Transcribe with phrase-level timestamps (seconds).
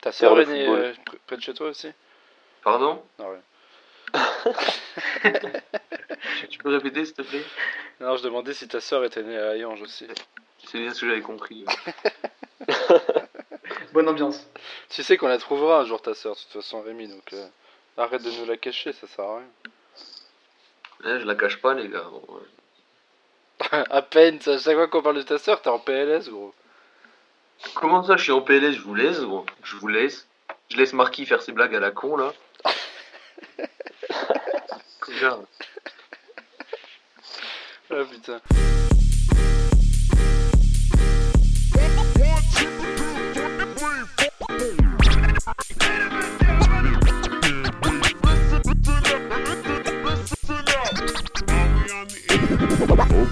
[0.00, 1.88] Ta sœur est née euh, pr- près de chez toi aussi?
[2.62, 3.02] Pardon?
[3.18, 3.40] Non, ouais.
[6.50, 7.44] Tu peux répéter s'il te plaît?
[8.00, 10.06] Non, je demandais si ta sœur était née à Hayange aussi.
[10.64, 11.64] C'est bien ce que j'avais compris.
[13.92, 14.46] Bonne ambiance.
[14.88, 17.46] Tu sais qu'on la trouvera un jour ta sœur, de toute façon Rémi, donc euh,
[17.96, 19.46] arrête de nous la cacher, ça sert à rien.
[21.04, 22.04] Ouais, je la cache pas les gars.
[22.10, 22.42] Bon, ouais.
[23.90, 26.54] à peine, à chaque fois qu'on parle de ta sœur, t'es en PLS gros.
[27.74, 29.46] Comment ça je suis en PLS Je vous laisse gros.
[29.62, 30.26] Je vous laisse.
[30.70, 32.32] Je laisse Marquis faire ses blagues à la con là.
[35.00, 35.46] Regarde.
[37.90, 38.40] Ah putain.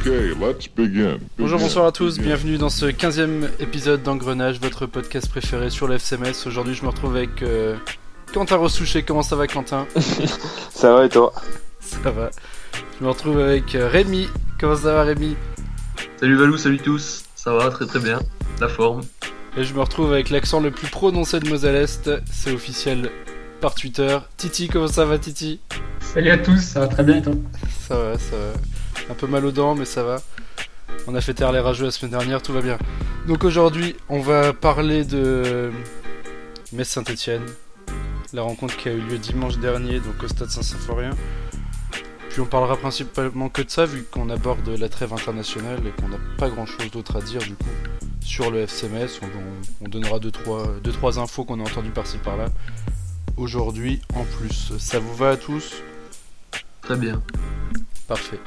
[0.07, 1.19] Okay, let's begin.
[1.37, 2.29] Bonjour, bonsoir à tous, Begin.
[2.29, 6.47] bienvenue dans ce 15ème épisode d'Engrenage, votre podcast préféré sur le FCMS.
[6.47, 7.75] Aujourd'hui, je me retrouve avec euh,
[8.33, 9.03] Quentin Ressouché.
[9.03, 9.85] Comment ça va, Quentin?
[10.71, 11.33] Ça va et toi?
[11.81, 12.31] Ça va.
[13.01, 14.29] Je me retrouve avec euh, Rémi.
[14.61, 15.35] Comment ça va, Rémi?
[16.21, 17.25] Salut Valou, salut tous.
[17.35, 18.21] Ça va très très bien.
[18.61, 19.01] La forme.
[19.57, 22.11] Et je me retrouve avec l'accent le plus prononcé de Moselle-Est.
[22.31, 23.11] C'est officiel
[23.61, 24.19] par Twitter.
[24.37, 25.59] Titi, comment ça va, Titi?
[25.99, 27.35] Salut à tous, ça va très bien et toi?
[27.89, 28.76] Ça va, ça va.
[29.11, 30.17] Un peu mal aux dents, mais ça va.
[31.07, 32.79] On a fait taire les rageux la semaine dernière, tout va bien.
[33.29, 35.71] Donc aujourd'hui, on va parler de
[36.73, 37.43] Metz Saint-Etienne.
[38.33, 41.11] La rencontre qui a eu lieu dimanche dernier, donc au stade Saint-Symphorien.
[42.31, 46.09] Puis on parlera principalement que de ça, vu qu'on aborde la trêve internationale et qu'on
[46.09, 47.65] n'a pas grand chose d'autre à dire du coup
[48.21, 49.21] sur le FCMS.
[49.23, 52.47] On, on- on donnera 2-3 deux, trois, deux, trois infos qu'on a entendues par-ci par-là.
[53.37, 54.73] Aujourd'hui en plus.
[54.79, 55.77] Ça vous va à tous?
[56.83, 57.23] Très bien.
[58.09, 58.39] Parfait.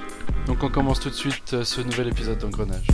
[0.49, 2.87] Donc on commence tout de suite euh, ce nouvel épisode d'Engrenage.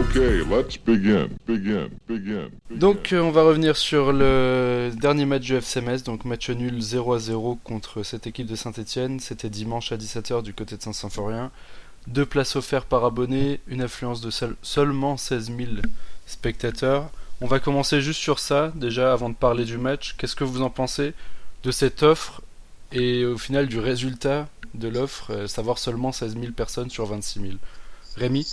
[0.00, 1.28] Okay, let's begin.
[1.46, 1.90] Begin.
[2.08, 2.08] Begin.
[2.08, 2.48] begin.
[2.70, 7.12] Donc euh, on va revenir sur le dernier match du FCMS, donc match nul 0
[7.12, 9.20] à 0 contre cette équipe de Saint-Etienne.
[9.20, 11.50] C'était dimanche à 17h du côté de Saint-Symphorien.
[12.08, 15.82] Deux places offertes par abonné, une affluence de seul- seulement 16 000
[16.26, 17.10] spectateurs.
[17.40, 20.14] On va commencer juste sur ça, déjà avant de parler du match.
[20.18, 21.14] Qu'est-ce que vous en pensez
[21.62, 22.42] de cette offre
[22.92, 27.40] et au final du résultat de l'offre, euh, savoir seulement 16 000 personnes sur 26
[27.40, 27.58] 000
[28.16, 28.46] Rémi?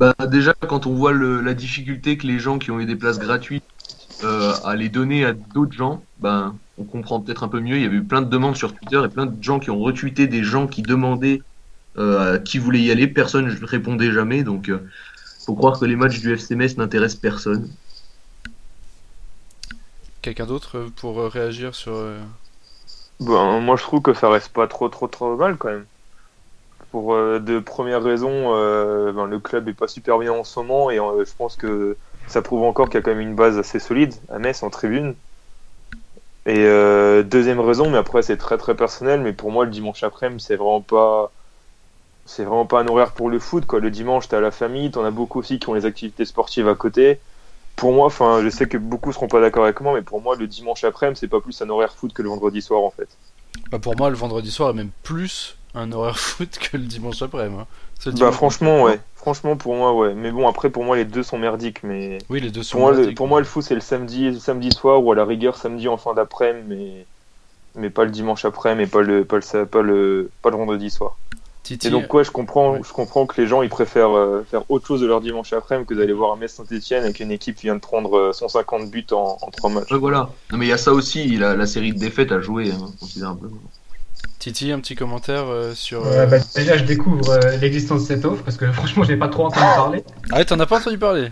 [0.00, 3.18] Bah déjà quand on voit la difficulté que les gens qui ont eu des places
[3.18, 3.64] gratuites
[4.22, 7.76] euh, à les donner à d'autres gens, ben on comprend peut-être un peu mieux.
[7.76, 9.78] Il y avait eu plein de demandes sur Twitter et plein de gens qui ont
[9.80, 11.42] retweeté des gens qui demandaient
[11.98, 13.06] euh, qui voulait y aller.
[13.06, 14.88] Personne ne répondait jamais, donc euh,
[15.44, 17.68] faut croire que les matchs du FCMS n'intéressent personne.
[20.22, 21.92] Quelqu'un d'autre euh, pour euh, réagir sur...
[23.20, 25.86] Ben, moi je trouve que ça reste pas trop trop trop mal quand même.
[26.92, 30.60] Pour euh, de premières raisons, euh, ben, le club est pas super bien en ce
[30.60, 31.96] moment et euh, je pense que
[32.28, 34.70] ça prouve encore qu'il y a quand même une base assez solide à Metz en
[34.70, 35.14] tribune.
[36.46, 40.02] Et euh, deuxième raison, mais après c'est très très personnel, mais pour moi le dimanche
[40.02, 41.32] après-midi c'est vraiment pas
[42.28, 43.80] c'est vraiment pas un horaire pour le foot quoi.
[43.80, 46.74] Le dimanche t'as la famille, t'en as beaucoup aussi qui ont les activités sportives à
[46.74, 47.20] côté.
[47.76, 50.36] Pour moi, enfin je sais que beaucoup seront pas d'accord avec moi, mais pour moi
[50.36, 53.08] le dimanche après-midi c'est pas plus un horaire foot que le vendredi soir en fait.
[53.70, 57.22] Bah pour moi, le vendredi soir est même plus un horaire foot que le dimanche
[57.22, 57.60] après-midi.
[57.60, 57.66] hein.
[58.12, 61.38] Bah franchement ouais, franchement pour moi ouais, mais bon après pour moi les deux sont
[61.38, 63.80] merdiques mais Oui, les deux sont pour moi le, pour moi le foot c'est le
[63.80, 67.06] samedi le samedi soir ou à la rigueur samedi en fin d'après-midi mais
[67.74, 70.90] mais pas le dimanche après mais pas le pas le pas le pas le vendredi
[70.90, 71.16] soir.
[71.68, 72.80] Titi, Et donc ouais je comprends Ouais.
[72.82, 75.86] je comprends que les gens ils préfèrent euh, faire autre chose de leur dimanche après-midi
[75.86, 78.90] que d'aller voir un Metz Saint-Etienne avec une équipe qui vient de prendre euh, 150
[78.90, 79.92] buts en, en 3 matchs.
[79.92, 80.30] Ouais, voilà.
[80.50, 81.36] Non mais il y a ça aussi.
[81.36, 83.58] La, la série de défaites a joué hein, considérablement.
[84.38, 86.06] Titi, un petit commentaire euh, sur...
[86.06, 89.18] Euh, bah, Déjà, je découvre euh, l'existence de cette offre parce que franchement, je n'ai
[89.18, 90.04] pas trop entendu parler.
[90.30, 91.28] Ah ouais, t'en as pas entendu parler?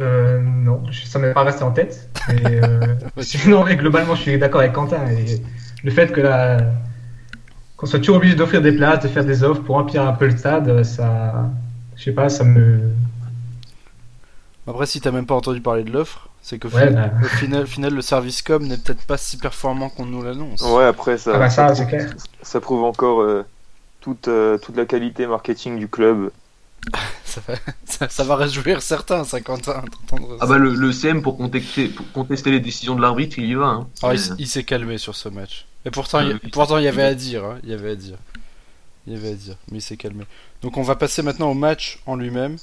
[0.00, 2.08] Euh, non, ça m'est pas resté en tête.
[2.30, 5.06] Euh, sinon, mais globalement, je suis d'accord avec Quentin.
[5.10, 5.40] Et
[5.84, 6.58] le fait que la...
[7.82, 10.26] qu'on soit toujours obligé d'offrir des places, de faire des offres pour remplir un peu
[10.26, 11.50] le stade, ça,
[11.96, 12.78] je sais pas, ça me.
[14.68, 17.28] Après, si t'as même pas entendu parler de l'offre, c'est qu'au Ouais, final, bah, au
[17.28, 20.62] final, final, le service com n'est peut-être pas si performant qu'on nous l'annonce.
[20.62, 22.14] Ouais après ça ah bah ça, prouve, clair.
[22.42, 23.44] ça prouve encore euh,
[24.00, 26.30] toute euh, toute la qualité marketing du club.
[27.32, 31.22] Ça, va, ça, ça va réjouir certains, ça, Quentin, d'entendre Ah bah le, le CM
[31.22, 33.66] pour contester, pour contester les décisions de l'arbitre, il y va.
[33.66, 33.88] Hein.
[34.02, 35.66] Ah, il, Euh, il s'est calmé sur ce match.
[35.84, 37.44] Et pourtant, Ah, il, pourtant, il y avait à dire.
[37.44, 38.18] hein, Il y avait à dire.
[39.06, 39.56] Il y avait à dire.
[39.70, 40.24] Mais il s'est calmé.
[40.62, 42.56] Donc, on va passer maintenant au match en lui-même.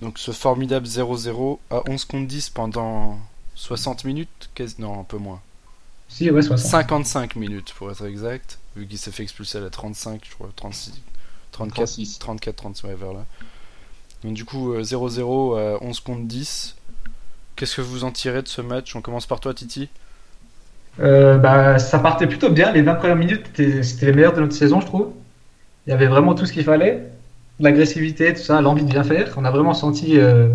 [0.00, 3.18] Donc, ce formidable 0-0 à 11 contre 10 pendant
[3.56, 5.40] 60 minutes quasi- Non, un peu moins.
[6.08, 6.70] Si, ouais, 60.
[6.70, 10.48] 55 minutes pour être exact, vu qu'il s'est fait expulser à la 35, je crois,
[10.56, 10.92] 36,
[11.52, 12.18] 34, 36.
[12.18, 13.26] 34, 36, ouais, vers là.
[14.24, 16.76] Donc du coup, euh, 0-0 à 11 contre 10.
[17.56, 18.94] Qu'est-ce que vous en tirez de ce match?
[18.96, 19.88] On commence par toi, Titi
[20.98, 22.72] Euh, bah, ça partait plutôt bien.
[22.72, 25.08] Les 20 premières minutes, c'était les meilleures de notre saison, je trouve.
[25.86, 27.08] Il y avait vraiment tout ce qu'il fallait.
[27.58, 29.34] L'agressivité, tout ça, l'envie de bien faire.
[29.36, 30.48] On a vraiment senti euh,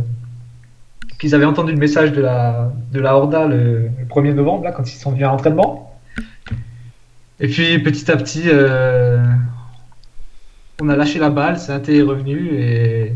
[1.20, 4.72] qu'ils avaient entendu le message de la, de la Horda le, le 1er novembre, là,
[4.72, 6.00] quand ils sont venus à l'entraînement.
[7.40, 9.24] Et puis, petit à petit, euh,
[10.82, 12.50] on a lâché la balle, Saint est revenu.
[12.60, 13.14] Et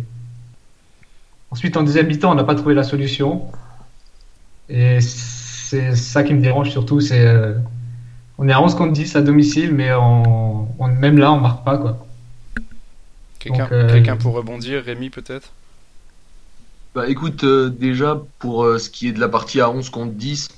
[1.52, 3.52] ensuite, en deuxième mi-temps, on n'a pas trouvé la solution.
[4.70, 7.58] Et c'est ça qui me dérange surtout, c'est euh,
[8.38, 11.66] on est à 11 contre 10 à domicile, mais on, on- même là, on marque
[11.66, 12.08] pas quoi.
[13.38, 15.54] Quelqu'un Donc, euh, quelqu'un pour rebondir Rémi peut-être?
[16.96, 20.14] Bah écoute, euh, déjà pour euh, ce qui est de la partie à 11 contre
[20.16, 20.50] 10,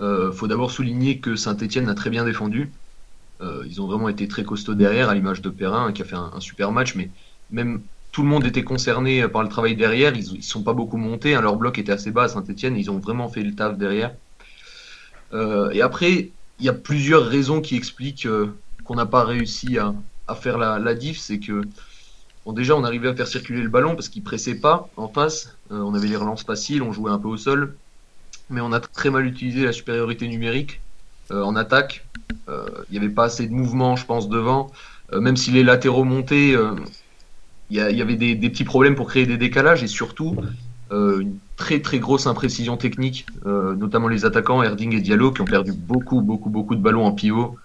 [0.00, 2.74] euh, faut d'abord souligner que Saint-Etienne a très bien défendu.
[3.42, 6.06] Euh, ils ont vraiment été très costauds derrière, à l'image de Perrin hein, qui a
[6.06, 7.12] fait un, un super match, mais
[7.50, 10.14] même tout le monde était concerné euh, par le travail derrière.
[10.14, 12.90] Ils ne sont pas beaucoup montés, hein, leur bloc était assez bas à Saint-Etienne, ils
[12.90, 14.14] ont vraiment fait le taf derrière.
[15.32, 16.30] Euh, et après,
[16.60, 18.54] il y a plusieurs raisons qui expliquent euh,
[18.84, 19.94] qu'on n'a pas réussi à,
[20.34, 21.18] faire la, diff.
[21.18, 21.62] C'est que
[22.46, 25.56] déjà, on arrivait à faire circuler le ballon parce qu'il pressait pas en face.
[25.70, 27.76] On avait les relances faciles, on jouait un peu au sol.
[28.48, 30.80] Mais on a très mal utilisé la supériorité numérique
[31.30, 32.06] en attaque.
[32.48, 34.70] Il n'y avait pas assez de mouvement, je pense, devant.
[35.12, 36.56] Même si les latéraux montaient,
[37.72, 40.36] il y, avait des, petits problèmes pour créer des décalages et surtout
[40.92, 45.40] euh, une très très grosse imprécision technique, euh, notamment les attaquants Erding et Diallo qui
[45.40, 47.56] ont perdu beaucoup beaucoup beaucoup de ballons en pivot.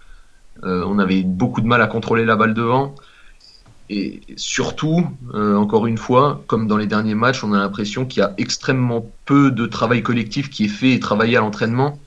[0.63, 2.95] Euh, on avait beaucoup de mal à contrôler la balle devant.
[3.89, 8.21] Et surtout, encore une fois, comme dans les derniers matchs, on a l'impression qu'il y
[8.21, 11.97] a extrêmement peu de travail collectif qui est fait et travaillé à l'entraînement,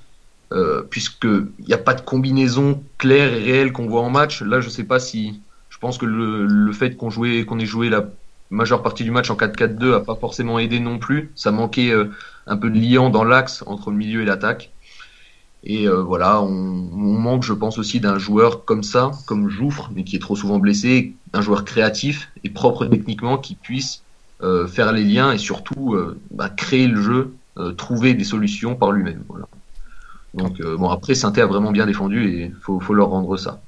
[0.91, 4.43] puisqu'il n'y a pas de combinaison claire et réelle qu'on voit en match.
[4.43, 5.41] Là, je sais pas si.
[5.81, 8.05] Je pense que le, le fait qu'on jouait, qu'on ait joué la
[8.51, 11.31] majeure partie du match en 4-4-2 a pas forcément aidé non plus.
[11.37, 12.11] Ça manquait euh,
[12.47, 14.71] un peu de liant dans l'axe entre le milieu et l'attaque.
[15.63, 20.05] Et euh, voilà, on, manque, je pense aussi d'un joueur comme ça, comme Jouffre, mais
[20.05, 24.03] qui est trop souvent blessé, un joueur créatif et propre techniquement qui puisse
[24.43, 25.97] euh, faire les liens et surtout
[26.31, 27.35] bah, créer le jeu,
[27.77, 29.23] trouver des solutions par lui-même.
[29.29, 29.47] Voilà.
[30.33, 33.61] Donc bon, après, Sainté a vraiment bien défendu et faut, faut leur rendre ça.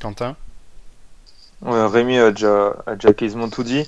[0.00, 0.36] Quentin?
[1.60, 3.84] Ouais, Rémi a déjà, a déjà quasiment tout dit.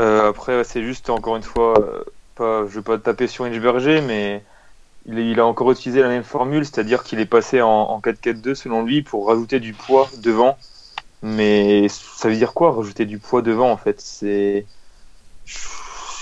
[0.00, 2.04] Euh, après, c'est juste, encore une fois, euh,
[2.34, 4.44] pas, je vais pas taper sur Inchberger, mais
[5.06, 8.54] il, il a encore utilisé la même formule, c'est-à-dire qu'il est passé en, en 4-4-2
[8.56, 10.58] selon lui pour rajouter du poids devant.
[11.22, 14.00] Mais ça veut dire quoi, rajouter du poids devant, en fait?
[14.00, 14.68] C'est.
[15.44, 15.58] Je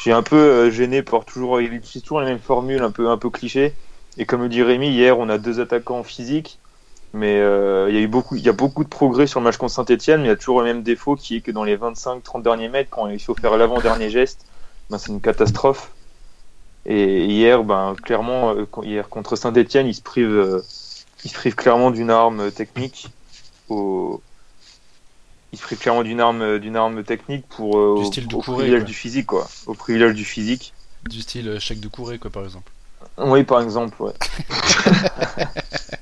[0.01, 1.61] suis un peu euh, gêné par toujours.
[1.61, 3.79] Il utilise toujours la même formule, un peu, un peu cliché.
[4.17, 6.61] Et comme le dit Rémi, hier, on a deux attaquants physiques.
[7.15, 9.45] Mais euh, il y a eu beaucoup, il y a beaucoup de progrès sur le
[9.45, 11.65] match contre Saint-Etienne, mais il y a toujours le même défaut qui est que dans
[11.65, 14.47] les 25-30 derniers mètres, quand il faut faire l'avant-dernier geste,
[14.89, 15.91] ben, c'est une catastrophe.
[16.85, 20.63] Et hier, ben, clairement, euh, hier contre Saint-Etienne, il se prive, euh,
[21.25, 23.09] il se prive clairement d'une arme technique.
[23.69, 24.21] Au...
[25.53, 28.29] Il se prive clairement d'une arme, d'une arme technique pour euh, Du au, style au
[28.29, 28.87] Doucouré, privilège quoi.
[28.87, 29.49] du physique, quoi.
[29.67, 30.73] Au privilège du physique.
[31.09, 32.73] Du style chèque de Couré, quoi, par exemple.
[33.19, 34.13] Oui, par exemple, ouais.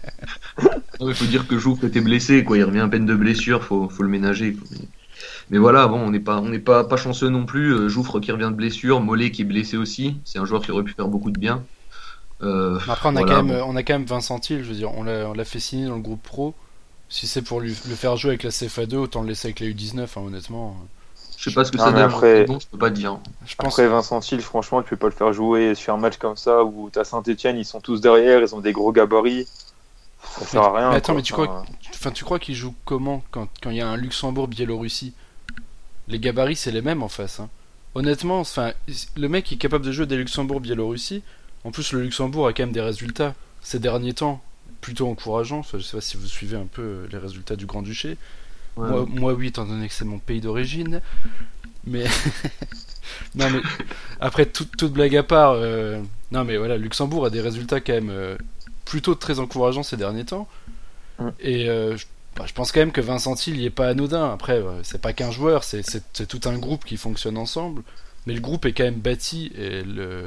[1.01, 2.59] Il faut dire que Jouffre était blessé, quoi.
[2.59, 4.53] Il revient à peine de blessure, faut, faut le ménager.
[4.55, 4.67] quoi.
[4.73, 4.79] Mais,
[5.51, 7.73] mais voilà, bon, on n'est pas, on n'est pas, pas chanceux non plus.
[7.75, 10.17] Euh, Jouffre qui revient de blessure, Mollet qui est blessé aussi.
[10.25, 11.63] C'est un joueur qui aurait pu faire beaucoup de bien.
[12.43, 13.65] Euh, Après, on a, Voilà, quand même, bon.
[13.69, 15.87] on a quand même Vincent Thiel, je veux dire, on l'a on l'a fait signer
[15.87, 16.55] dans le groupe pro.
[17.09, 19.67] Si c'est pour lui, le faire jouer avec la CFA2, autant le laisser avec la
[19.67, 20.77] U19, hein, honnêtement.
[21.37, 22.03] je sais pas ce que Non, ça donne.
[22.03, 23.19] après- Bon, je peux pas dire.
[23.47, 26.17] Je pense Après Vincent Hill, franchement, tu peux pas le faire jouer sur un match
[26.19, 29.47] comme ça où t'as Saint-Etienne, ils sont tous derrière, ils ont des gros gabarits.
[30.39, 30.91] Ça sert à rien.
[30.91, 31.15] mais attends, quoi.
[31.17, 33.97] mais tu crois Enfin, tu crois qu'il joue comment quand quand il y a un
[33.97, 35.13] Luxembourg-Biélorussie
[36.09, 37.41] Les gabarits, c'est les mêmes en face.
[37.41, 37.49] hein.
[37.95, 38.73] Honnêtement, enfin,
[39.17, 41.23] le mec est capable de jouer des Luxembourg-Biélorussie.
[41.65, 44.41] En plus, le Luxembourg a quand même des résultats ces derniers temps
[44.81, 45.59] plutôt encourageants.
[45.59, 48.17] Enfin, je sais pas si vous suivez un peu euh, les résultats du Grand-Duché.
[48.77, 48.89] Ouais.
[48.89, 51.03] Moi, moi, oui, étant donné que c'est mon pays d'origine.
[51.85, 52.05] Mais.
[53.35, 53.61] non, mais.
[54.21, 55.53] Après, toute, toute blague à part.
[55.53, 58.37] euh, Non, mais voilà, Luxembourg a des résultats quand même euh,
[58.85, 60.49] plutôt très encourageants ces derniers temps.
[61.19, 61.29] Mm.
[61.41, 62.07] Et euh, je,
[62.37, 64.33] bah, je pense quand même que Vincent Hill il est pas anodin.
[64.33, 67.83] Après, euh, c'est pas qu'un joueur, c'est- tout un groupe qui fonctionne ensemble.
[68.27, 70.27] Mais le groupe est quand même bâti, et le,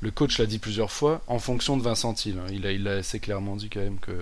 [0.00, 2.36] le coach l'a dit plusieurs fois, en fonction de Vincent Hill.
[2.38, 2.50] hein.
[2.52, 4.12] Il a, il a assez clairement dit quand même que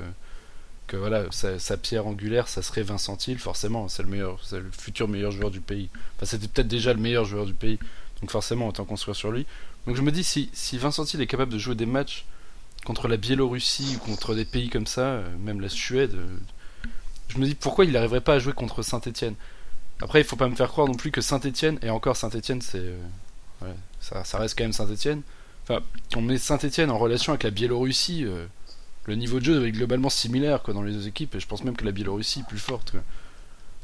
[0.87, 4.61] que voilà, sa, sa pierre angulaire, ça serait Vincent Hill, forcément, c'est le meilleur, c'est
[4.61, 5.88] le futur meilleur joueur du pays.
[6.16, 7.80] Enfin, c'était peut-être déjà le meilleur joueur du pays,
[8.21, 9.47] donc forcément, autant construire sur lui.
[9.88, 12.25] Donc je me dis, si, si Vincent Hill est capable de jouer des matchs
[12.87, 16.26] contre la Biélorussie ou contre des pays comme ça, euh, même la Suède, euh,
[17.28, 19.35] je me dis pourquoi il n'arriverait pas à jouer contre Saint-Etienne.
[20.00, 22.78] Après, il faut pas me faire croire non plus que Saint-Etienne, et encore Saint-Etienne, c'est.
[22.78, 25.23] euh, ça, reste quand même Saint-Etienne.
[25.64, 25.83] Enfin,
[26.14, 28.25] on met Saint-Etienne en relation avec la Biélorussie,
[29.07, 31.64] le niveau de jeu est globalement similaire quoi, dans les deux équipes, et je pense
[31.64, 32.95] même que la Biélorussie est plus forte.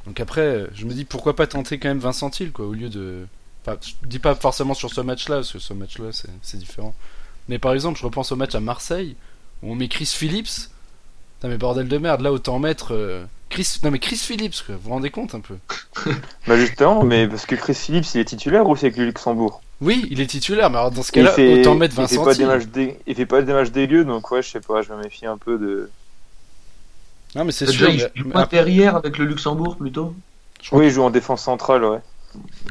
[0.06, 2.88] Donc après, je me dis pourquoi pas tenter quand même Vincent Hill, quoi, au lieu
[2.88, 3.26] de.
[3.62, 6.94] Enfin, je dis pas forcément sur ce match-là, parce que ce match-là c'est différent.
[7.49, 9.16] Mais par exemple, je repense au match à Marseille,
[9.62, 10.70] où on met Chris Phillips.
[11.38, 12.94] Putain, mais bordel de merde, là autant mettre.
[12.94, 13.78] euh, Chris...
[13.82, 15.56] Non mais Chris Phillips, quoi, vous vous rendez compte un peu?
[16.46, 19.62] Bah justement, mais parce que Chris Phillips, il est titulaire ou c'est avec le Luxembourg?
[19.80, 22.25] Oui, il est titulaire, mais alors dans ce cas-là, fait, autant mettre il fait Vincent
[22.25, 24.82] pas des matchs dé- il fait pas des matchs dégueux, donc ouais, je sais pas,
[24.82, 25.90] je me méfie un peu de.
[27.34, 27.90] Non mais c'est Déjà, sûr.
[27.90, 30.14] il joue mais derrière avec le Luxembourg plutôt
[30.72, 31.99] Oui, il joue en défense centrale, ouais.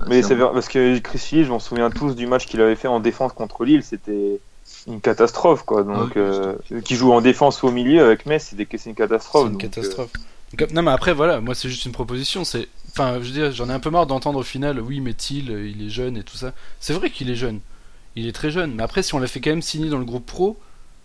[0.01, 2.75] Ah, Mais c'est parce que Chris Phillips, je m'en souviens tous du match qu'il avait
[2.75, 4.41] fait en défense contre Lille, c'était
[4.87, 5.83] une catastrophe, quoi.
[5.83, 9.43] Donc, Ah euh, qui joue en défense ou au milieu avec Metz, c'est une catastrophe.
[9.43, 10.11] C'est une donc, euh, catastrophe.
[10.53, 12.43] Donc, non mais après voilà, moi c'est juste une proposition.
[12.43, 15.13] C'est, enfin, je veux dire, j'en ai un peu marre d'entendre au final, oui, mais
[15.13, 16.53] Thiel, euh, il est jeune et tout ça.
[16.79, 17.59] C'est vrai qu'il est jeune,
[18.15, 18.73] il est très jeune.
[18.75, 20.57] Mais après, si on l'a fait quand même signer dans le groupe pro,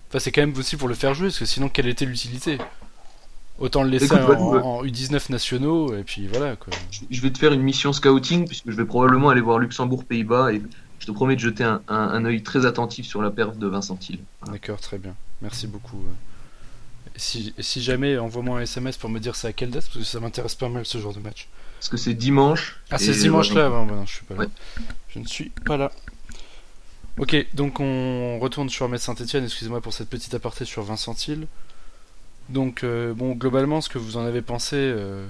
[0.08, 2.58] enfin, c'est quand même aussi pour le faire jouer, parce que sinon, quelle était l'utilité?
[3.58, 6.74] Autant le laisser Écoute, en, Valou, en U19 nationaux et puis voilà quoi.
[7.10, 10.60] Je vais te faire une mission scouting puisque je vais probablement aller voir Luxembourg-Pays-Bas et
[11.06, 13.68] je te promets de jeter un, un, un œil très attentif sur la perf de
[13.68, 14.18] Vincent Hill.
[14.50, 15.14] D'accord, très bien.
[15.40, 16.02] Merci beaucoup.
[17.14, 20.02] Si, si jamais, envoie-moi un SMS pour me dire c'est à quelle date, parce que
[20.04, 21.46] ça m'intéresse pas mal ce genre de match.
[21.78, 22.80] Parce que c'est dimanche.
[22.90, 23.84] Ah, c'est ce dimanche-là voilà.
[23.84, 24.40] bah, bah non, je suis pas là.
[24.40, 24.48] Ouais.
[25.10, 25.92] Je ne suis pas là.
[27.18, 31.46] Ok, donc on retourne sur Metz Saint-Etienne, excusez-moi pour cette petite aparté sur Vincent Hill.
[32.48, 35.24] Donc, euh, bon, globalement, ce que vous en avez pensé, euh,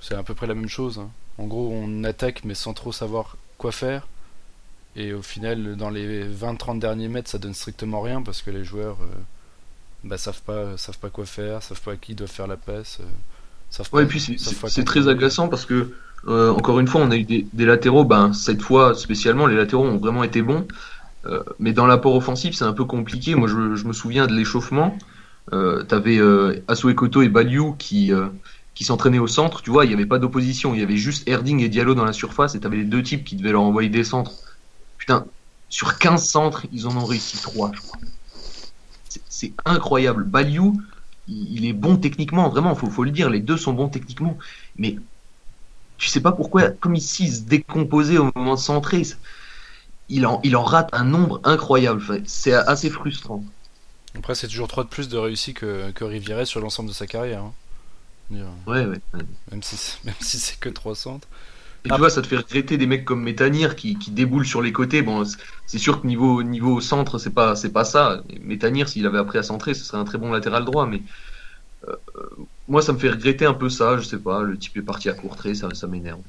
[0.00, 0.98] c'est à peu près la même chose.
[0.98, 1.10] hein.
[1.38, 4.06] En gros, on attaque mais sans trop savoir quoi faire.
[4.98, 8.64] Et au final, dans les 20-30 derniers mètres, ça donne strictement rien parce que les
[8.64, 9.06] joueurs euh,
[10.04, 12.98] bah, savent, pas, savent pas quoi faire, savent pas à qui doivent faire la passe.
[13.00, 13.04] euh,
[13.70, 15.92] savent Ouais, pas- et puis c'est- très agaçant parce que,
[16.26, 19.56] euh, encore une fois, on a eu des, des latéraux, ben, cette fois spécialement, les
[19.56, 20.66] latéraux ont vraiment été bons.
[21.26, 23.34] Euh, mais dans l'apport offensif, c'est un peu compliqué.
[23.36, 24.98] Moi, je, je me souviens de l'échauffement.
[25.52, 28.12] Euh, T'avais euh, Asué Koto et Baliou qui,
[28.74, 29.62] qui s'entraînaient au centre.
[29.62, 30.74] Tu vois, il n'y avait pas d'opposition.
[30.74, 33.24] Il y avait juste Erding et Diallo dans la surface et t'avais les deux types
[33.24, 34.32] qui devaient leur envoyer des centres.
[35.08, 35.26] Putain,
[35.70, 37.98] sur 15 centres, ils en ont réussi 3, je crois.
[39.30, 40.24] C'est- incroyable.
[40.24, 40.82] Baliou,
[41.28, 44.36] il il est bon techniquement, vraiment, faut, faut le dire, les deux sont bons techniquement.
[44.76, 44.96] Mais
[45.96, 49.02] je sais pas pourquoi, comme ici, il se décomposait au moment de centrer,
[50.10, 52.02] il en, il en rate un nombre incroyable.
[52.26, 53.42] C'est assez frustrant.
[54.14, 57.06] Après, c'est toujours 3 de plus de réussi que, que Rivière sur l'ensemble de sa
[57.06, 57.44] carrière.
[57.44, 57.54] hein.
[58.66, 59.00] Ouais, ouais.
[59.14, 59.20] ouais.
[59.50, 61.28] Même si, c'est- même si c'est que 3 centres.
[61.88, 61.94] Et Ah.
[61.94, 64.72] tu vois, ça te fait regretter des mecs comme Métanir qui, qui déboulent sur les
[64.72, 65.00] côtés.
[65.02, 65.24] Bon,
[65.66, 68.22] c'est- sûr que niveau, niveau centre, c'est pas, c'est pas ça.
[68.42, 70.86] Métanir, s'il avait appris à centrer, ce serait un très bon latéral droit.
[70.86, 71.00] Mais
[71.88, 71.94] euh,
[72.68, 73.96] moi, ça me fait regretter un peu ça.
[73.96, 76.20] Je sais pas, le type est parti à courtrer, ça, ça m'énerve.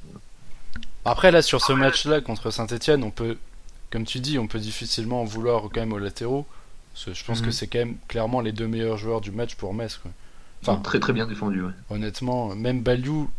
[1.05, 3.37] Après, là, sur ce match-là contre Saint-Etienne, on peut,
[3.91, 6.45] comme tu dis, on peut difficilement en vouloir quand même aux latéraux.
[6.93, 7.45] Parce que je pense Mhm.
[7.45, 9.97] que c'est quand même clairement les deux meilleurs joueurs du match pour Metz.
[10.01, 10.11] Quoi.
[10.61, 11.61] Enfin, très très bien défendu.
[11.63, 11.71] Ouais.
[11.89, 13.29] honnêtement, même Baliou,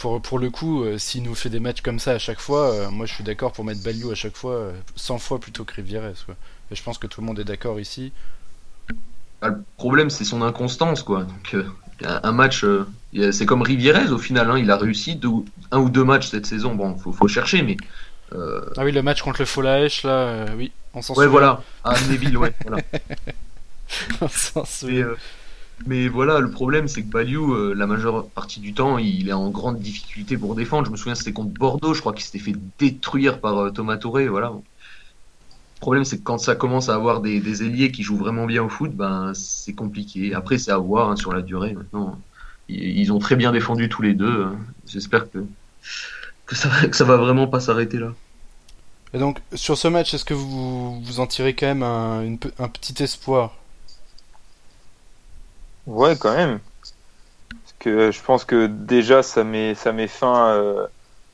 [0.00, 2.72] pour, pour le coup, euh, s'il nous fait des matchs comme ça à chaque fois,
[2.72, 5.64] euh, moi je suis d'accord pour mettre Baliou à chaque fois, euh, 100 fois plutôt
[5.64, 6.12] que Rivieres.
[6.26, 6.34] Quoi.
[6.70, 8.12] Et je pense que tout le monde est d'accord ici.
[9.40, 11.24] Bah, le problème, c'est son inconstance, quoi.
[11.24, 11.64] Donc, euh,
[12.02, 12.86] un, match, euh,
[13.32, 14.50] c'est comme Rivierez au final.
[14.50, 15.30] hein, il a réussi deux,
[15.70, 16.74] un ou deux matchs cette saison.
[16.74, 17.76] Bon, faut, faut chercher, mais
[18.32, 21.30] euh, Ah oui, le match contre le Folaèche, là, euh, oui, on s'en ouais, souvient.
[21.30, 21.62] voilà.
[21.84, 22.54] À Neville, ouais.
[22.66, 22.82] voilà.
[24.20, 25.08] on s'en souvient.
[25.86, 29.32] Mais voilà, le problème, c'est que Baliou, euh, la majeure partie du temps, il est
[29.32, 30.86] en grande difficulté pour défendre.
[30.86, 33.96] Je me souviens, c'était contre Bordeaux, je crois qu'il s'était fait détruire par euh, Thomas
[33.96, 34.28] Touré.
[34.28, 34.48] Voilà.
[34.48, 38.62] Le problème, c'est que quand ça commence à avoir des, ailiers qui jouent vraiment bien
[38.62, 40.34] au foot, ben c'est compliqué.
[40.34, 41.72] Après, c'est à voir hein, sur la durée.
[41.72, 42.20] Maintenant,
[42.68, 44.44] ils, ont très bien défendu tous les deux.
[44.44, 44.58] hein.
[44.86, 45.38] J'espère que
[46.44, 48.12] que ça, que va vraiment pas s'arrêter là.
[49.14, 53.02] Et donc, sur ce match, est-ce que vous, vous en tirez quand même un petit
[53.02, 53.59] espoir?
[55.86, 56.60] Ouais, quand même.
[57.62, 60.54] Parce que je pense que déjà, ça met, ça met fin.
[60.56, 60.86] euh,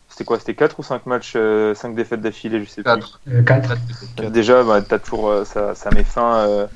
[0.09, 1.37] C'était quoi C'était 4 ou 5 matchs,
[1.75, 3.00] 5 défaites d'affilée, je sais plus.
[3.00, 3.23] 4.
[3.29, 4.31] Euh, 4.
[4.31, 6.69] Déjà, bah, t'as toujours, euh, ça, ça met fin euh,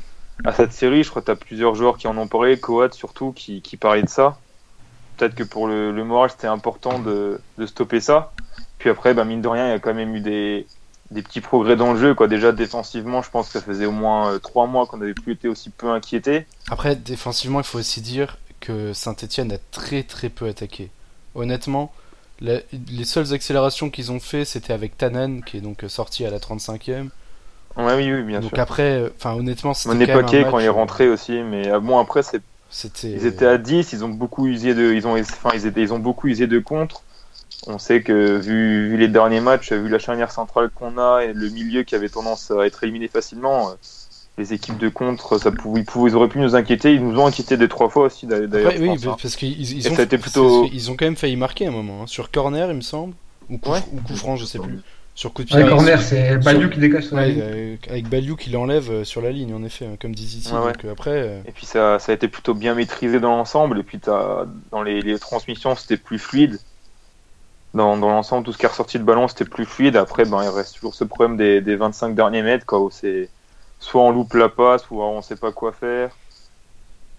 [0.45, 1.05] à cette série.
[1.05, 3.77] Je crois que tu as plusieurs joueurs qui en ont parlé, Coat surtout, qui, qui
[3.77, 4.43] parlaient de ça.
[5.17, 8.35] Peut-être que pour le, le moral, c'était important de, de stopper ça.
[8.79, 10.71] Puis après, bah, mine de rien, il y a quand même eu des,
[11.11, 12.15] des petits progrès dans le jeu.
[12.15, 12.29] Quoi.
[12.29, 15.49] Déjà, défensivement, je pense que ça faisait au moins 3 mois qu'on n'avait plus été
[15.49, 16.47] aussi peu inquiété.
[16.71, 20.91] Après, défensivement, il faut aussi dire que Saint-Etienne a très très peu attaqué.
[21.35, 21.93] Honnêtement,
[22.41, 26.31] la- les seules accélérations qu'ils ont fait, c'était avec Tannen, qui est donc sorti à
[26.31, 27.11] la 35e,
[27.77, 28.61] Ouais, oui, oui, bien Donc sûr.
[28.61, 30.73] après, euh, enfin honnêtement, c'était On est quand même un paquet quand il est euh,
[30.73, 33.11] rentré aussi, mais euh, bon après c'est C'était.
[33.13, 35.93] Ils étaient à 10, ils ont beaucoup usé de, ils ont, enfin, ils étaient, ils
[35.93, 37.03] ont beaucoup usé de contre.
[37.67, 41.33] On sait que vu, vu les derniers matchs, vu la charnière centrale qu'on a et
[41.35, 43.73] le milieu qui avait tendance à être éliminé facilement, euh,
[44.39, 46.95] les équipes de contre, ça pouvait, ils, pouvaient- ils auraient pu nous inquiéter.
[46.95, 48.73] Ils nous ont inquiété deux trois fois aussi d'a- d'ailleurs.
[48.79, 49.17] Oui, pense, hein.
[49.21, 51.67] parce qu'ils ils ont, ça a été plutôt- parce qu'ils ont quand même failli marquer
[51.67, 53.13] un moment hein, sur corner, il me semble,
[53.51, 53.83] ou coup, Ouais.
[53.93, 54.79] ou coup franc, je sais plus.
[55.15, 55.63] Sur coup de pied.
[55.63, 57.79] Ouais, corner, c'est Baliou qui dégage sur la Ouais, ligne.
[57.91, 60.15] avec Baliou qui l'enlève euh, sur la ligne, en effet, hein, comme.
[60.15, 63.79] Donc euh, après, euh, Et puis ça, ça a été plutôt bien maîtrisé dans l'ensemble.
[63.81, 66.59] Et puis t'as, dans les, les transmissions, c'était plus fluide.
[67.73, 69.97] Dans, dans l'ensemble, tout ce qui est ressorti de ballon, c'était plus fluide.
[69.97, 73.29] Après, ben, il reste toujours ce problème des, des 25 derniers mètres, quoi, où c'est
[73.79, 76.11] soit on loupe la passe, alors on sait pas quoi faire.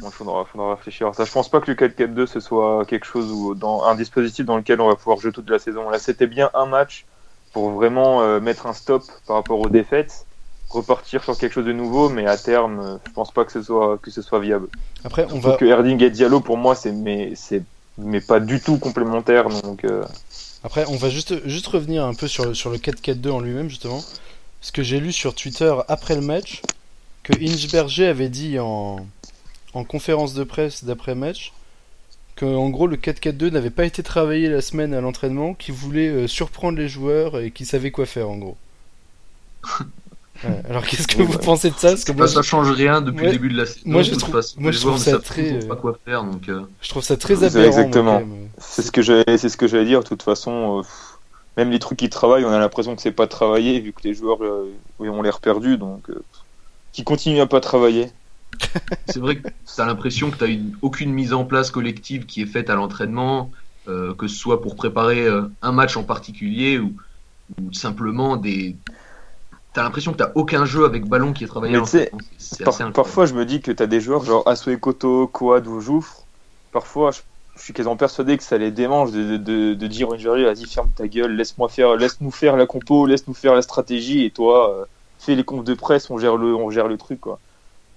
[0.02, 1.26] Bon, il faudra, faudra réfléchir à ça.
[1.26, 4.58] Je pense pas que le 4-4-2 ce soit quelque chose ou dans un dispositif dans
[4.58, 5.90] lequel on va pouvoir jouer toute la saison.
[5.90, 7.06] Là, c'était bien un match
[7.54, 10.26] pour vraiment euh, mettre un stop par rapport aux défaites,
[10.70, 13.62] repartir sur quelque chose de nouveau, mais à terme, euh, je pense pas que ce
[13.62, 14.68] soit que ce soit viable.
[15.04, 15.58] après on Surtout va.
[15.58, 17.64] que Erding et Diallo pour moi c'est mais c'est
[17.98, 20.04] mais pas du tout complémentaire donc euh,
[20.64, 24.04] Après, on va juste, juste revenir un peu sur, sur le 4-4-2 en lui-même, justement.
[24.60, 26.62] Parce que j'ai lu sur Twitter après le match
[27.24, 29.06] que Inchberger avait dit en,
[29.74, 31.54] en conférence de presse d'après-match
[32.36, 36.10] que en gros le 4-4-2 n'avait pas été travaillé la semaine à l'entraînement, qu'il voulait
[36.10, 38.58] euh, surprendre les joueurs et qu'il savait quoi faire en gros.
[40.44, 41.40] Ouais, alors qu'est-ce que vous bah.
[41.44, 43.26] pensez de ça Parce que Bah, moi, ça change rien depuis Ouais.
[43.28, 43.82] le début de la saison.
[43.86, 46.24] Moi, je trouve- façon, moi, les je trouve ça savent très, pas euh, quoi faire.
[46.24, 47.66] Donc, euh, je trouve ça très aberrant.
[47.68, 48.22] exactement.
[48.58, 50.82] c'est ce que j'allais c'est ce que j'allais dire de toute façon euh,
[51.58, 54.14] même les trucs qui travaillent on a l'impression que c'est pas travaillé vu que les
[54.14, 56.24] joueurs euh, oui, ont l'air perdus donc euh,
[56.94, 58.10] qui continuent à pas travailler
[59.08, 62.42] c'est vrai que tu as l'impression que tu n'as aucune mise en place collective qui
[62.42, 63.50] est faite à l'entraînement,
[63.88, 66.94] euh, que ce soit pour préparer euh, un match en particulier ou,
[67.62, 68.76] ou simplement des.
[69.74, 71.86] Tu as l'impression que tu aucun jeu avec ballon qui est travaillé à Mais.
[71.88, 75.80] C'est Par- parfois je me dis que t'as des joueurs genre Asue Koto Koad ou
[75.80, 76.28] Jouffre.
[76.72, 77.22] Parfois je,
[77.56, 80.48] je suis quasiment persuadé que ça les démange de, de, de, de dire au Nigeria
[80.54, 84.32] vas-y ferme ta gueule laisse-moi faire laisse-nous faire la compo laisse-nous faire la stratégie et
[84.32, 84.86] toi euh,
[85.18, 87.40] fais les confs de presse on gère le on gère le truc quoi.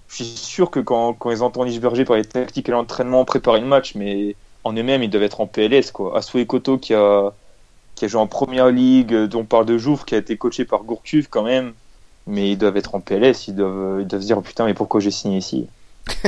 [0.07, 3.59] Je suis sûr que quand, quand ils entendent Isberger parler de tactique et l'entraînement préparer
[3.61, 6.17] le match mais en eux-mêmes ils doivent être en PLS quoi.
[6.17, 7.35] Asue Koto qui a
[7.95, 10.37] qui a joué en première ligue euh, dont on parle de Jouffre qui a été
[10.37, 11.73] coaché par Gourcuff quand même
[12.27, 14.73] mais ils doivent être en PLS ils doivent ils doivent se dire oh, putain mais
[14.73, 15.67] pourquoi j'ai signé ici?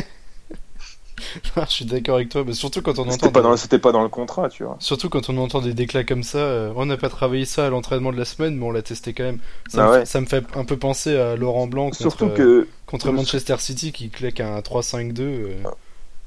[1.55, 3.11] Je suis d'accord avec toi, mais surtout quand on entend.
[3.11, 4.77] C'était pas, des- dans le- c'était pas dans le contrat, tu vois.
[4.79, 7.69] Surtout quand on entend des déclats comme ça, euh, on n'a pas travaillé ça à
[7.69, 9.39] l'entraînement de la semaine, mais on l'a testé quand même.
[9.67, 9.99] Ça, Ah me, ouais.
[10.01, 13.11] fait- ça me fait un peu penser à Laurent Blanc contre, Surtout euh, que contre
[13.11, 15.69] Manchester City qui claque un 3-5-2 euh, Ah.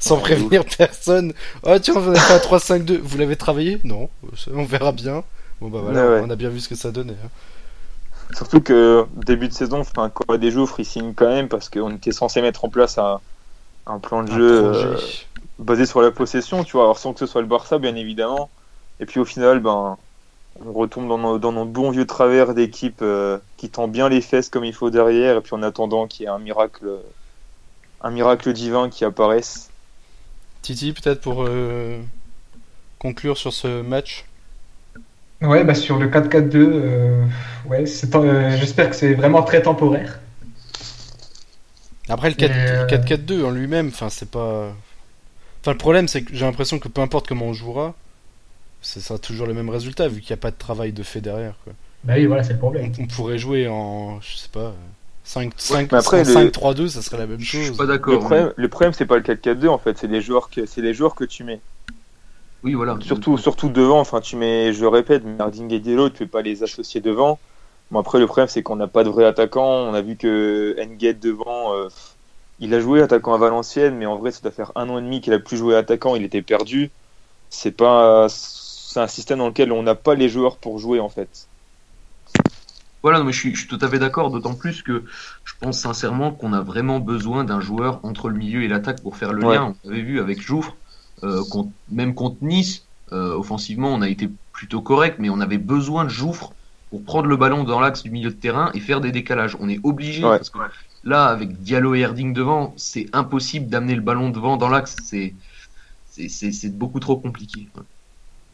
[0.01, 1.35] Sans Ouais, prévenir personne.
[1.63, 2.99] Oh tiens, on a fait un 3-5-2.
[2.99, 3.81] Vous l'avez travaillé?
[3.85, 4.11] Non,
[4.53, 5.25] on verra bien.
[5.61, 6.21] Bon bah voilà, Ouais, ouais.
[6.21, 7.19] on a bien vu ce que ça donnait.
[7.25, 7.31] hein.
[8.37, 11.95] Surtout que début de saison, enfin, quoi des jours, il signe quand même parce qu'on
[11.97, 13.21] était censé mettre en place un,
[13.87, 14.97] un plan de Un jeu euh,
[15.59, 18.51] basé sur la possession, tu vois, alors sans que ce soit le Barça, bien évidemment.
[19.01, 19.99] Et puis au final, ben,
[20.65, 24.23] on retombe dans nos, dans nos bons vieux travers d'équipe euh, qui tend bien les
[24.23, 26.89] fesses comme il faut derrière, et puis en attendant qu'il y ait un miracle,
[28.03, 29.70] un miracle divin qui apparaisse.
[30.62, 32.01] Titi, peut-être pour euh,
[32.99, 34.27] conclure sur ce match?
[35.42, 37.25] Ouais, bah sur le 4-4-2, euh,
[37.64, 40.20] ouais, euh, j'espère que c'est vraiment très temporaire.
[42.09, 44.75] Après le 4 Et, euh, 4-4-2 en lui-même, enfin c'est pas.
[45.62, 47.94] Enfin le problème c'est que j'ai l'impression que peu importe comment on jouera,
[48.83, 51.20] ce sera toujours le même résultat vu qu'il n'y a pas de travail de fait
[51.23, 51.57] derrière.
[51.64, 51.75] Quoi.
[52.05, 52.99] Bah oui, voilà, c'est le On, problème.
[52.99, 54.75] on pourrait jouer en, je sais pas,
[55.31, 57.69] 5 5 mais après, le- 5-3-2, ça serait la même Je chose.
[57.69, 58.25] suis pas Le d'accord.
[58.25, 60.95] problème, le problème, c'est pas le 4-4-2 en fait, c'est les joueurs que, c'est les
[60.95, 61.62] joueurs que tu mets.
[62.62, 62.99] Oui, voilà.
[63.03, 66.43] Surtout, surtout devant, enfin tu mets, je le répète, Merding et Diallo, tu peux pas
[66.43, 67.40] les associer devant.
[67.90, 70.77] Bon après le problème c'est qu'on n'a pas de vrai attaquant, on a vu que
[70.85, 71.88] Nguet devant, euh,
[72.61, 75.03] il a joué attaquant à Valenciennes, mais en vrai ça doit faire un an et
[75.03, 76.93] demi qu'il a plus joué attaquant, il était perdu.
[77.51, 81.11] C'est pas, c'est un système dans lequel on n'a pas les joueurs pour jouer en
[81.11, 81.50] fait.
[83.03, 85.05] Voilà, non, mais je suis, je suis tout à fait d'accord, d'autant plus que
[85.45, 89.17] je pense sincèrement qu'on a vraiment besoin d'un joueur entre le milieu et l'attaque pour
[89.17, 89.57] faire le Ouais.
[89.57, 89.75] lien.
[89.85, 90.77] On avait vu avec Jouffre,
[91.25, 95.59] euh, contre- même contre Nice, euh, offensivement, on a été plutôt correct, mais on avait
[95.59, 96.53] besoin de Jouffre
[96.91, 99.57] pour prendre le ballon dans l'axe du milieu de terrain et faire des décalages.
[99.61, 100.39] On est obligé, Ouais.
[100.39, 100.59] parce que
[101.03, 104.97] là, avec Diallo et Erding devant, c'est impossible d'amener le ballon devant dans l'axe.
[105.05, 105.37] C'est,
[106.05, 107.69] c'est, c'est, c'est beaucoup trop compliqué.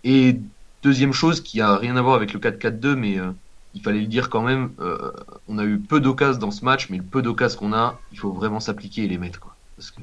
[0.04, 0.40] Et
[0.82, 3.32] deuxième chose qui a rien à voir avec le 4-4-2, mais euh,
[3.76, 5.12] il fallait le dire quand même, euh,
[5.48, 8.18] on a eu peu d'occasions dans ce match, mais le peu d'occasions qu'on a, il
[8.18, 9.38] faut vraiment s'appliquer et les mettre.
[9.38, 9.54] Quoi.
[9.76, 10.00] Parce que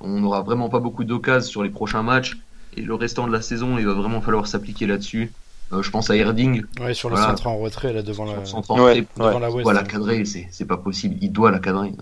[0.00, 2.38] on n'aura vraiment pas beaucoup d'occasions sur les prochains matchs,
[2.76, 5.32] et le restant de la saison, il va vraiment falloir s'appliquer là-dessus.
[5.72, 6.64] Euh, je pense à Erding.
[6.80, 7.30] Ouais, sur le Voilà.
[7.30, 9.40] centre en retrait, là, devant la, Sur le centre en Ouais, retrait, devant ouais.
[9.40, 9.64] la il West.
[9.64, 11.16] doit la cadrer, c'est pas possible.
[11.20, 11.92] Il doit la cadrer.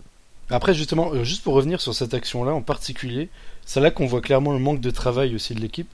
[0.50, 3.28] Après, justement, euh, juste pour revenir sur cette action-là en particulier,
[3.66, 5.88] c'est là qu'on voit clairement le manque de travail aussi de l'équipe.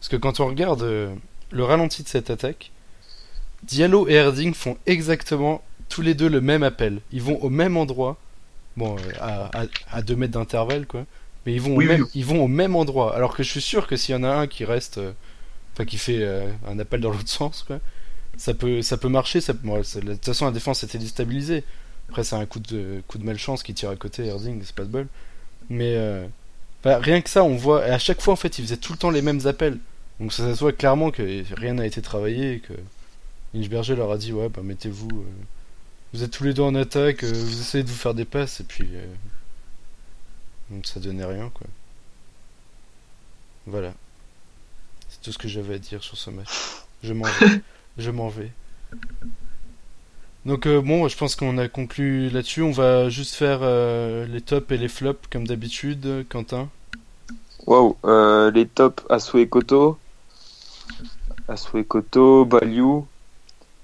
[0.00, 1.14] Parce que quand on regarde euh,
[1.50, 2.72] le ralenti de cette attaque,
[3.64, 7.00] Diallo et Erding font exactement tous les deux le même appel.
[7.12, 8.16] Ils vont au même endroit,
[8.76, 11.04] bon, euh, à, à, à deux mètres d'intervalle, quoi.
[11.46, 12.08] Mais ils vont, Oui, au même, oui.
[12.14, 13.14] ils vont au même endroit.
[13.16, 15.12] Alors que je suis sûr que s'il y en a un qui reste, euh,
[15.72, 17.80] enfin qui fait euh, un appel dans l'autre sens, quoi,
[18.36, 19.40] ça peut, ça peut marcher.
[19.40, 21.64] Ça, bon, c'est- de toute façon, la défense était déstabilisée.
[22.08, 24.82] Après, c'est un coup de, coup de malchance qui tire à côté, Erding, c'est pas
[24.84, 25.06] de bol.
[25.70, 25.96] Mais
[26.82, 27.86] bah, rien que ça, on voit.
[27.86, 29.78] et à chaque fois, en fait, ils faisaient tout le temps les mêmes appels.
[30.18, 31.22] Donc ça, ça se voit clairement que
[31.54, 32.72] rien n'a été travaillé et que
[33.54, 35.08] Inchberger leur a dit Ouais, bah mettez-vous.
[35.10, 35.24] euh,
[36.12, 38.60] vous êtes tous les deux en attaque, euh, vous essayez de vous faire des passes
[38.60, 38.88] et puis.
[38.94, 39.06] euh,
[40.70, 41.66] donc ça donnait rien, quoi.
[43.66, 43.92] Voilà.
[45.08, 46.62] C'est tout ce que j'avais à dire sur ce match.
[47.02, 47.62] Je m'en vais.
[47.98, 48.50] je m'en vais.
[50.46, 52.62] Donc euh, bon, je pense qu'on a conclu là-dessus.
[52.62, 56.68] On va juste faire euh, les tops et les flops comme d'habitude, Quentin.
[57.66, 59.98] Waouh, euh, les tops Asue Koto,
[61.48, 63.04] Asue Koto, Balyu,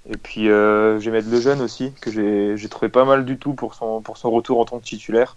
[0.09, 3.39] et puis euh, je vais mettre le jeune aussi, que j'ai trouvé pas mal du
[3.39, 5.37] tout pour son, pour son retour en tant que titulaire.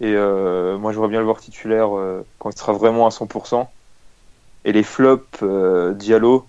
[0.00, 3.10] Et euh, moi, je vois bien le voir titulaire euh, quand il sera vraiment à
[3.10, 3.66] 100%.
[4.64, 6.46] Et les flops, euh, Diallo.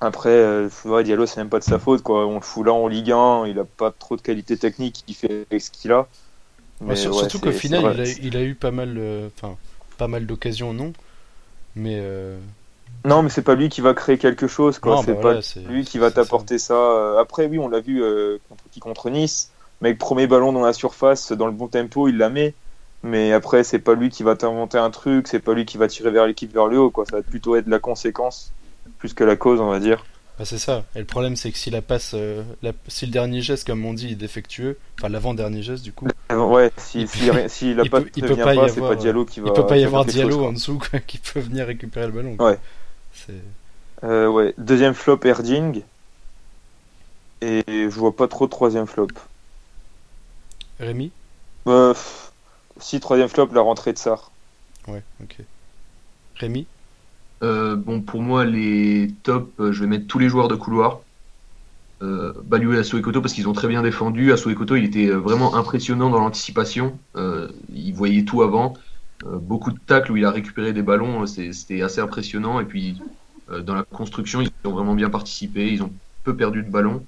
[0.00, 2.02] Après, ouais, Diallo, c'est même pas de sa faute.
[2.02, 2.26] Quoi.
[2.26, 5.14] On le fout là en Ligue 1, il a pas trop de qualité technique, il
[5.14, 6.06] fait ce qu'il a.
[6.80, 9.00] Mais ouais, surtout qu'au final, il a, il a eu pas mal,
[9.96, 10.92] pas mal d'occasions, non.
[11.76, 12.02] Mais
[13.04, 15.02] Non, mais c'est pas lui qui va créer quelque chose, quoi.
[15.04, 16.16] c'est bah pas voilà, lui qui va ça.
[16.16, 16.74] t'apporter ça.
[16.74, 19.50] Euh, Après, oui, on l'a vu euh, contre, qui contre Nice.
[19.82, 22.54] Mec, premier ballon dans la surface, dans le bon tempo, il la met.
[23.02, 25.88] Mais après, c'est pas lui qui va t'inventer un truc, c'est pas lui qui va
[25.88, 27.04] tirer vers l'équipe vers le haut, quoi.
[27.04, 28.52] Ça va plutôt être la conséquence,
[28.98, 30.06] plus que la cause, on va dire.
[30.38, 30.84] Bah, c'est ça.
[30.96, 33.84] Et le problème, c'est que si la passe, euh, la- si le dernier geste, comme
[33.84, 38.04] on dit, est défectueux, enfin l'avant-dernier geste, du coup, Ouais, si, si, si la passe
[38.16, 39.48] ne vient pas y pas, c'est avoir, pas Diallo qui va.
[39.48, 42.12] il peut pas y avoir Diallo chose, en dessous quoi, qui peut venir récupérer le
[42.12, 42.36] ballon.
[42.40, 42.58] Ouais.
[44.02, 44.54] Euh, ouais.
[44.58, 45.82] Deuxième flop, Erding.
[47.40, 49.08] Et je vois pas trop de troisième flop.
[50.80, 51.10] Rémi?
[51.66, 52.32] Euh, pff,
[52.78, 54.30] si, troisième flop, la rentrée de Sar.
[54.88, 55.38] Ouais, ok.
[56.36, 56.66] Rémi?
[57.42, 61.00] Euh, bon, pour moi, les tops, euh, je vais mettre tous les joueurs de couloir.
[62.02, 64.32] Euh, Balou et Asuo Ekoto parce qu'ils ont très bien défendu.
[64.32, 66.98] Asuo Ekoto, il était vraiment impressionnant dans l'anticipation.
[67.16, 68.74] Euh, il voyait tout avant.
[69.24, 72.60] Euh, beaucoup de tacles où il a récupéré des ballons, euh, c'était assez impressionnant.
[72.60, 73.00] Et puis,
[73.50, 75.72] euh, dans la construction, ils ont vraiment bien participé.
[75.72, 77.06] Ils ont peu perdu de ballons.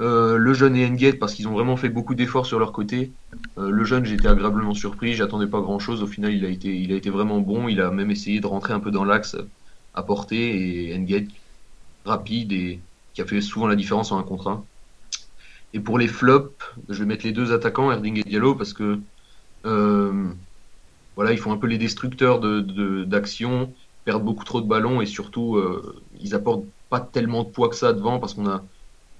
[0.00, 3.14] Le jeune et Engate parce qu'ils ont vraiment fait beaucoup d'efforts sur leur côté.
[3.56, 5.14] Le jeune, j'étais agréablement surpris.
[5.14, 6.04] J'attendais pas grand chose.
[6.04, 7.66] Au final, il a été, il a été vraiment bon.
[7.68, 9.36] Il a même essayé de rentrer un peu dans l'axe
[9.94, 11.28] à portée et Engate
[12.04, 14.66] rapide et qui a fait souvent la différence en un contre.
[15.72, 19.00] Et pour les flops, je vais mettre les deux attaquants, Erding et Diallo, parce que
[21.18, 25.02] voilà, ils font un peu les destructeurs de, de- d'action, perdent beaucoup trop de ballons
[25.02, 28.66] et surtout euh, ils apportent pas tellement de poids que ça devant parce qu'on a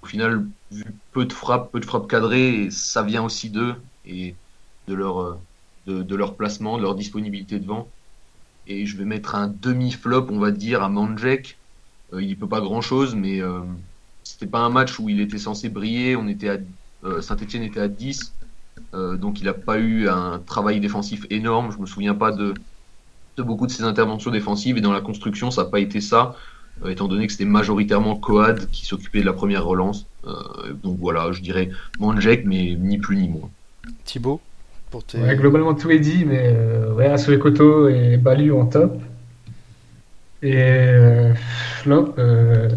[0.02, 3.76] au final vu peu de frappes, peu de frappes cadrées et ça vient aussi d'eux
[4.04, 4.40] et
[4.88, 5.36] de leur euh,
[5.86, 7.94] de, de leur placement, de leur disponibilité devant.
[8.66, 11.60] Et je vais mettre un demi-flop, on va dire, à Manjek.
[12.12, 13.64] Euh, il y peut pas grand-chose, mais euh,
[14.22, 16.16] c'était pas un match où il était censé briller.
[16.16, 16.58] On était à
[17.22, 18.37] Saint-Etienne était à 10,
[18.94, 21.72] euh, donc il n'a pas eu un travail défensif énorme.
[21.72, 22.54] Je me souviens pas de,
[23.36, 26.34] de beaucoup de ses interventions défensives et dans la construction, ça n'a pas été ça,
[26.84, 30.06] euh, étant donné que c'était majoritairement Coad qui s'occupait de la première relance.
[30.26, 30.32] Euh,
[30.82, 33.50] donc voilà, je dirais Manjek, mais ni plus ni moins.
[34.04, 34.40] Thibaut
[34.90, 35.18] pour tes...
[35.18, 37.14] Ouais, globalement, tout est dit, mais euh, ouais,
[37.92, 39.00] et Balu en top.
[40.42, 41.34] Et euh,
[41.82, 42.68] flop, euh,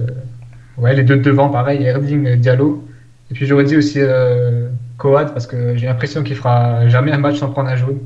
[0.77, 2.83] ouais, les deux de devant, pareil, Erding et Diallo.
[3.29, 4.69] Et puis j'aurais dit aussi euh,
[5.01, 7.99] Coad, parce que j'ai l'impression qu'il fera jamais un match sans prendre un jaune.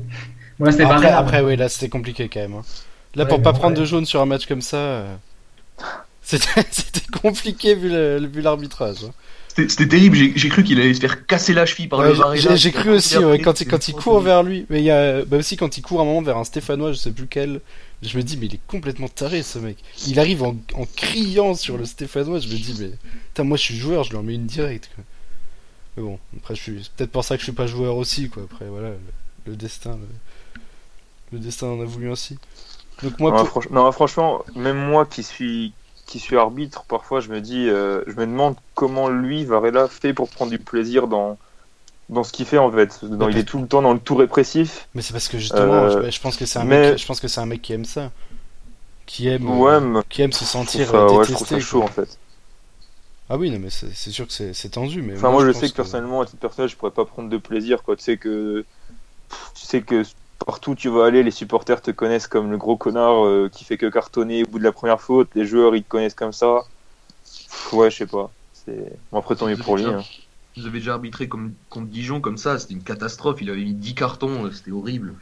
[0.58, 2.54] Bon, là, c'était Après, après, oui, là c'était compliqué quand même.
[2.54, 2.62] hein.
[3.14, 5.14] Là, Ouais, pour pas en prendre de jaune sur un match comme ça, euh,
[6.22, 7.90] c'était compliqué vu
[8.40, 9.04] l'arbitrage.
[9.06, 9.12] hein.
[9.68, 12.72] C'était terrible, j'ai cru qu'il allait se faire casser la cheville par Ouais, le j'ai-
[12.72, 15.24] cru aussi ouais, quand, il, quand il court vers vers lui, mais il y a
[15.24, 17.60] bah aussi quand il court un moment vers un Stéphanois, je sais plus quel.
[18.02, 19.78] Je me dis mais il est complètement taré ce mec.
[20.06, 22.90] Il arrive en, en criant sur le Stéphanois, je me dis mais
[23.28, 24.90] putain moi je suis joueur, je lui en mets une directe.
[24.94, 25.04] Quoi.
[25.96, 28.28] Mais bon, après je suis c'est peut-être pour ça que je suis pas joueur aussi
[28.28, 28.42] quoi.
[28.44, 28.98] Après voilà le,
[29.46, 30.58] le destin, le,
[31.32, 32.38] le destin en a voulu ainsi.
[33.02, 35.72] Donc moi non, pour- franch- non, franchement, même moi qui suis
[36.06, 40.12] qui suis arbitre, parfois je me dis, euh, je me demande comment lui Varela fait
[40.14, 41.36] pour prendre du plaisir dans
[42.08, 43.04] dans ce qu'il fait en fait.
[43.04, 44.86] Dans, il est tout le temps dans le tout répressif.
[44.94, 47.06] Mais c'est parce que justement, Euh, je, je pense que c'est un mais- mec, je
[47.06, 48.12] pense que c'est un mec qui aime ça.
[49.06, 51.34] qui aime, Ouais, euh, qui aime se sentir ça, ouais, je détesté.
[51.34, 51.64] trouve ça quoi.
[51.64, 52.18] chaud en fait.
[53.28, 55.02] Ah oui, non, mais c'est sûr que c'est tendu.
[55.02, 57.36] Mais Enfin, moi, je, sais que personnellement, à titre personnel, je pourrais pas prendre de
[57.38, 57.96] plaisir, quoi.
[57.96, 58.64] Tu sais que,
[59.54, 60.04] tu sais que
[60.44, 63.64] partout où tu vas aller, les supporters te connaissent comme le gros connard euh, qui
[63.64, 65.28] fait que cartonner au bout de la première faute.
[65.34, 66.60] Les joueurs, ils te connaissent comme ça.
[67.24, 68.30] Pff, Ouais, je sais pas.
[68.52, 69.84] C'est bon après tant mieux pour lui.
[69.86, 70.04] hein.
[70.56, 73.38] Vous avez déjà arbitré comme, contre Dijon comme ça, c'était une catastrophe.
[73.42, 75.14] Il avait mis 10 cartons, euh, c'était horrible.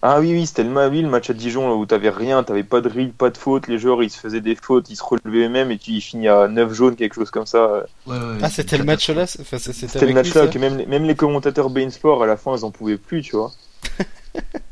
[0.00, 2.44] Ah oui, oui, c'était le, ma- oui, le match à Dijon là, où t'avais rien,
[2.44, 3.66] t'avais pas de rille, pas de faute.
[3.66, 6.28] Les joueurs, ils se faisaient des fautes, ils se relevaient eux-mêmes et tu ils finis
[6.28, 7.84] à 9 jaunes, quelque chose comme ça.
[8.06, 10.76] Ouais, ouais, Ah, c'était le match là C'était C'était le match lui, là que même,
[10.78, 13.50] les- même les commentateurs Bein Sport à la fin, ils en pouvaient plus, tu vois.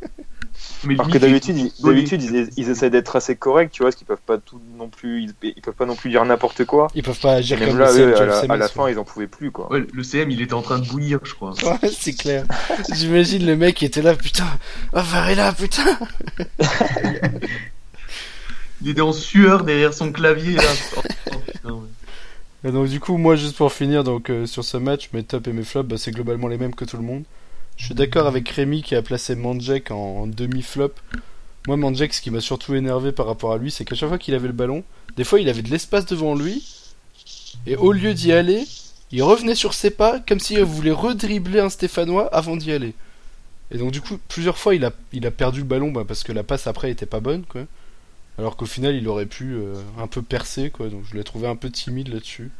[0.86, 3.96] Mais Alors que d'habitude, ils, d'habitude, ils, ils essaient d'être assez corrects, tu vois, parce
[3.96, 6.88] qu'ils peuvent pas tout non plus, ils, ils peuvent pas non plus dire n'importe quoi.
[6.94, 8.98] Ils peuvent pas agir même comme là, le eux, CM, à la, à fin, ils
[8.98, 9.70] en pouvaient plus, quoi.
[9.72, 11.52] Ouais, le CM, il était en train de bouillir, je crois.
[11.64, 12.44] Ouais, c'est clair.
[12.94, 14.46] J'imagine le mec qui était là, putain,
[14.92, 15.98] oh Varela, putain.
[18.82, 20.62] Il était en sueur derrière son clavier, là.
[20.96, 21.00] Oh,
[21.32, 21.88] oh, putain, ouais.
[22.64, 25.46] Et donc du coup, moi, juste pour finir, donc euh, sur ce match, mes tops
[25.48, 27.24] et mes flops, bah, c'est globalement les mêmes que tout le monde.
[27.76, 30.92] Je suis d'accord avec Rémi qui a placé Mandjek en, demi-flop.
[31.66, 34.18] Moi, Mandjek, ce qui m'a surtout énervé par rapport à lui, c'est qu'à chaque fois
[34.18, 34.82] qu'il avait le ballon,
[35.16, 36.64] des fois, il avait de l'espace devant lui,
[37.66, 38.64] et au lieu d'y aller,
[39.12, 42.94] il revenait sur ses pas comme s'il voulait redribler un Stéphanois avant d'y aller.
[43.70, 46.22] Et donc du coup, plusieurs fois, il a, il a perdu le ballon bah, parce
[46.22, 47.62] que la passe après était pas bonne, quoi.
[48.38, 50.88] Alors qu'au final, il aurait pu euh, un peu percer, quoi.
[50.88, 52.50] Donc je l'ai trouvé un peu timide là-dessus.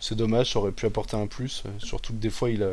[0.00, 1.62] C'est dommage, ça aurait pu apporter un plus.
[1.66, 2.72] euh, surtout que des fois, il a,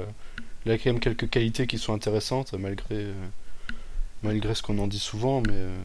[0.65, 3.13] il a quand même quelques qualités qui sont intéressantes, malgré, euh,
[4.23, 5.41] malgré ce qu'on en dit souvent.
[5.41, 5.77] Mais euh,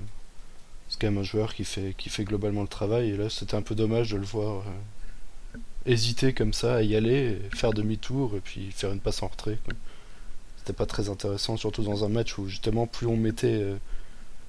[0.89, 3.11] c'est quand même un joueur qui fait, qui fait globalement le travail.
[3.11, 4.63] Et là, c'était un peu dommage de le voir
[5.55, 9.29] euh, hésiter comme ça à y aller, faire demi-tour et puis faire une passe en
[9.29, 9.59] retrait.
[10.59, 13.47] C'était pas très intéressant, surtout dans un match où justement, plus on mettait.
[13.55, 13.77] euh,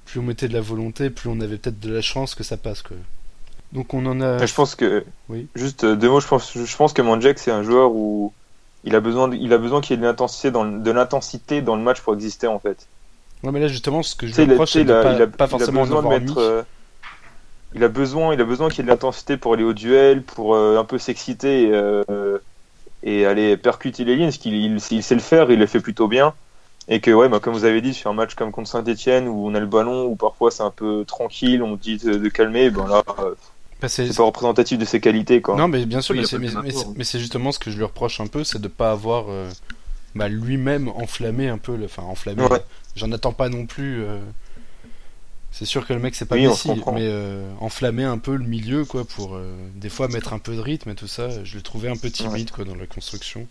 [0.04, 2.56] plus on mettait de la volonté, plus on avait peut-être de la chance que ça
[2.56, 2.80] passe.
[2.82, 2.96] Quoi.
[3.72, 4.44] Donc on en a.
[4.46, 5.46] Je pense que, Oui.
[5.54, 8.32] juste deux mots, je pense, je pense que Mandjek, c'est un joueur où
[8.84, 10.90] il a besoin, de- il a besoin qu'il y ait de l'intensité dans, le- de
[10.90, 12.86] l'intensité dans le match pour exister, en fait.
[13.42, 15.26] Ouais, mais là justement, ce que je a- reproche, c'est il a- pas, il a-
[15.26, 16.62] pas il a forcément en besoin de mettre, euh,
[17.74, 20.22] il a besoin, il a besoin qu'il y ait de l'intensité pour aller au duel,
[20.22, 22.38] pour euh, un peu s'exciter et, euh,
[23.02, 25.80] et aller percuter les lignes, parce qu'il il, il sait le faire, il le fait
[25.80, 26.34] plutôt bien.
[26.90, 29.46] Et que, ouais, bah, comme vous avez dit, sur un match comme contre Saint-Etienne, où
[29.46, 32.70] on a le ballon, où parfois c'est un peu tranquille, on dit de, de calmer,
[32.70, 33.02] ben là,
[33.80, 35.56] Bah, c'est- pas représentatif de ses qualités, quoi.
[35.56, 36.80] Non, mais bien sûr, Oui, mais c'est pas mais, de mais rapport.
[36.92, 39.26] c'est- mais c'est justement ce que je lui reproche un peu, c'est de pas avoir
[39.28, 39.48] euh,
[40.16, 41.84] bah, lui-même enflammé un peu, le...
[41.84, 42.42] enfin enflammé.
[42.42, 42.62] Ouais.
[42.96, 44.02] J'en attends pas non plus.
[44.02, 44.18] euh,
[45.50, 48.44] C'est sûr que le mec c'est pas Oui, Messi, mais euh, enflammer un peu le
[48.44, 51.42] milieu quoi pour euh, des fois mettre un peu de rythme et tout ça.
[51.42, 53.46] Je l'ai trouvé un peu timide quoi dans la construction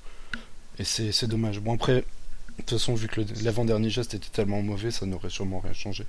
[0.80, 1.60] et c'est c'est dommage.
[1.60, 2.04] Bon après, de
[2.60, 6.06] toute façon vu que le- l'avant-dernier geste était tellement mauvais, ça n'aurait sûrement rien changé.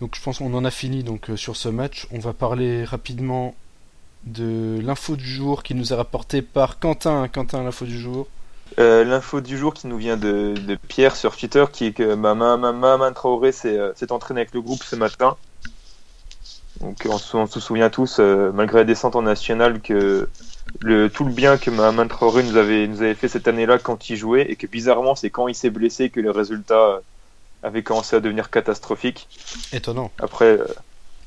[0.00, 2.06] Donc je pense qu'on en a fini donc euh, sur ce match.
[2.12, 3.54] On va parler rapidement
[4.24, 7.28] de l'info du jour qui nous est rapportée par Quentin.
[7.28, 8.26] Quentin, l'info du jour.
[8.80, 12.14] Euh, L'info du jour qui nous vient de, de Pierre sur Twitter, qui est que
[12.14, 15.36] Mama Mama Traoré s'est euh, entraîné avec le groupe ce matin.
[16.80, 20.28] Donc on, se- souvient tous, euh, malgré la descente en national, que
[20.80, 24.10] le, tout le bien que Mama Traoré nous avait, nous avait fait cette année-là quand
[24.10, 27.00] il jouait, et que bizarrement c'est quand il s'est blessé que les résultats
[27.66, 29.28] avaient commencé à devenir catastrophiques.
[29.72, 30.10] Étonnant.
[30.18, 30.66] Après, euh,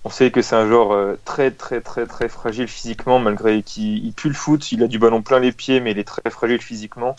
[0.03, 4.05] on sait que c'est un joueur euh, très très très très fragile physiquement, malgré qu'il
[4.05, 6.29] il pue le foot, il a du ballon plein les pieds, mais il est très
[6.31, 7.15] fragile physiquement.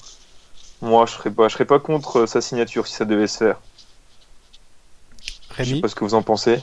[0.82, 3.38] Moi, je serais pas, je serais pas contre euh, sa signature si ça devait se
[3.38, 3.60] faire.
[5.58, 6.58] Je sais Rémi pas ce que vous en pensez.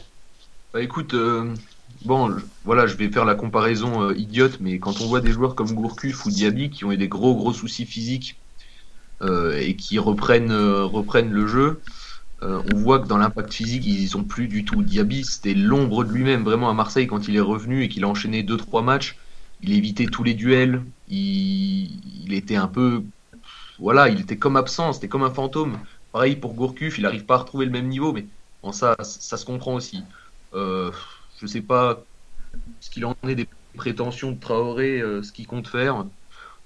[0.73, 1.53] Bah écoute, euh,
[2.05, 5.31] bon, je- voilà, je vais faire la comparaison euh, idiote, mais quand on voit des
[5.31, 8.41] joueurs comme Gourcuff ou Diaby qui ont eu des gros gros soucis physiques
[9.23, 11.81] euh, et qui reprennent euh, reprennent le jeu,
[12.43, 14.83] euh, on voit que dans l'impact physique ils sont plus du tout.
[14.83, 18.07] Diaby c'était l'ombre de lui-même vraiment à Marseille quand il est revenu et qu'il a
[18.07, 19.17] enchaîné deux trois matchs,
[19.61, 23.03] il évitait tous les duels, il, était un peu,
[23.79, 25.79] voilà, il était comme absent, c'était comme un fantôme.
[26.11, 28.25] Pareil pour Gourcuff, il arrive pas à retrouver le même niveau, mais
[28.61, 30.03] bon ça ça se comprend aussi.
[30.53, 30.91] Euh,
[31.39, 32.03] je sais pas
[32.79, 36.05] ce qu'il en est des prétentions de Traoré, euh, ce qu'il compte faire.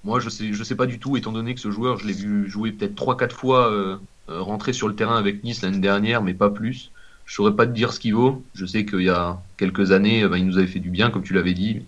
[0.03, 2.13] Moi, je sais, je sais pas du tout, étant donné que ce joueur, je l'ai
[2.13, 3.99] vu jouer peut-être 3-4 fois
[4.31, 6.91] euh, rentrer sur le terrain avec Nice l'année dernière, mais pas plus.
[7.25, 8.43] Je saurais pas te dire ce qu'il vaut.
[8.55, 11.09] Je sais qu'il y a quelques années, euh, ben, il nous avait fait du bien,
[11.09, 11.75] comme tu l'avais dit.
[11.75, 11.83] mais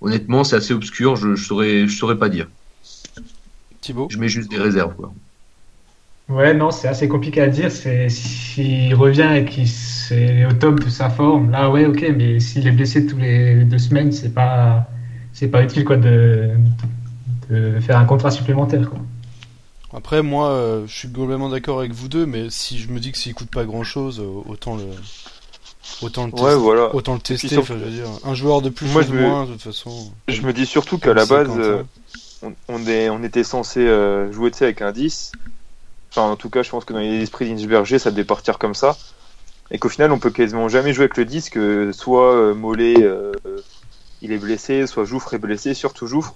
[0.00, 1.16] honnêtement, c'est assez obscur.
[1.16, 2.48] Je, je saurais, je saurais pas dire.
[3.80, 4.94] Thibaut Je mets juste des réserves.
[4.94, 5.12] Quoi.
[6.28, 7.70] Ouais, non, c'est assez compliqué à dire.
[7.70, 9.68] C'est s'il revient et qu'il
[10.10, 12.04] est au top de sa forme, là, ouais, ok.
[12.16, 14.88] Mais s'il est blessé tous les deux semaines, c'est pas,
[15.32, 16.50] c'est pas utile quoi de,
[17.50, 18.88] de faire un contrat supplémentaire.
[18.90, 19.00] Quoi.
[19.92, 23.12] Après, moi, euh, je suis globalement d'accord avec vous deux, mais si je me dis
[23.12, 24.84] que s'il coûte pas grand chose, autant le,
[26.02, 26.54] Autant le Ouais, tester.
[26.56, 26.94] voilà.
[26.94, 28.08] Autant le tester, surtout- enfin, je veux dire.
[28.24, 30.10] Un joueur de plus Moi, ou de me- moins, de toute façon.
[30.28, 31.82] Je me dis surtout qu'à la base, euh,
[32.42, 35.32] on, on est, on était censé euh, jouer avec un 10.
[36.10, 38.96] Enfin, en tout cas, je pense que dans l'esprit d'Inchberger, ça devait partir comme ça.
[39.70, 43.02] Et qu'au final, on peut quasiment jamais jouer avec le 10, que soit euh, Mollet,
[43.02, 43.32] euh,
[44.22, 46.34] il est blessé, soit Jouffre est blessé, surtout Jouffre.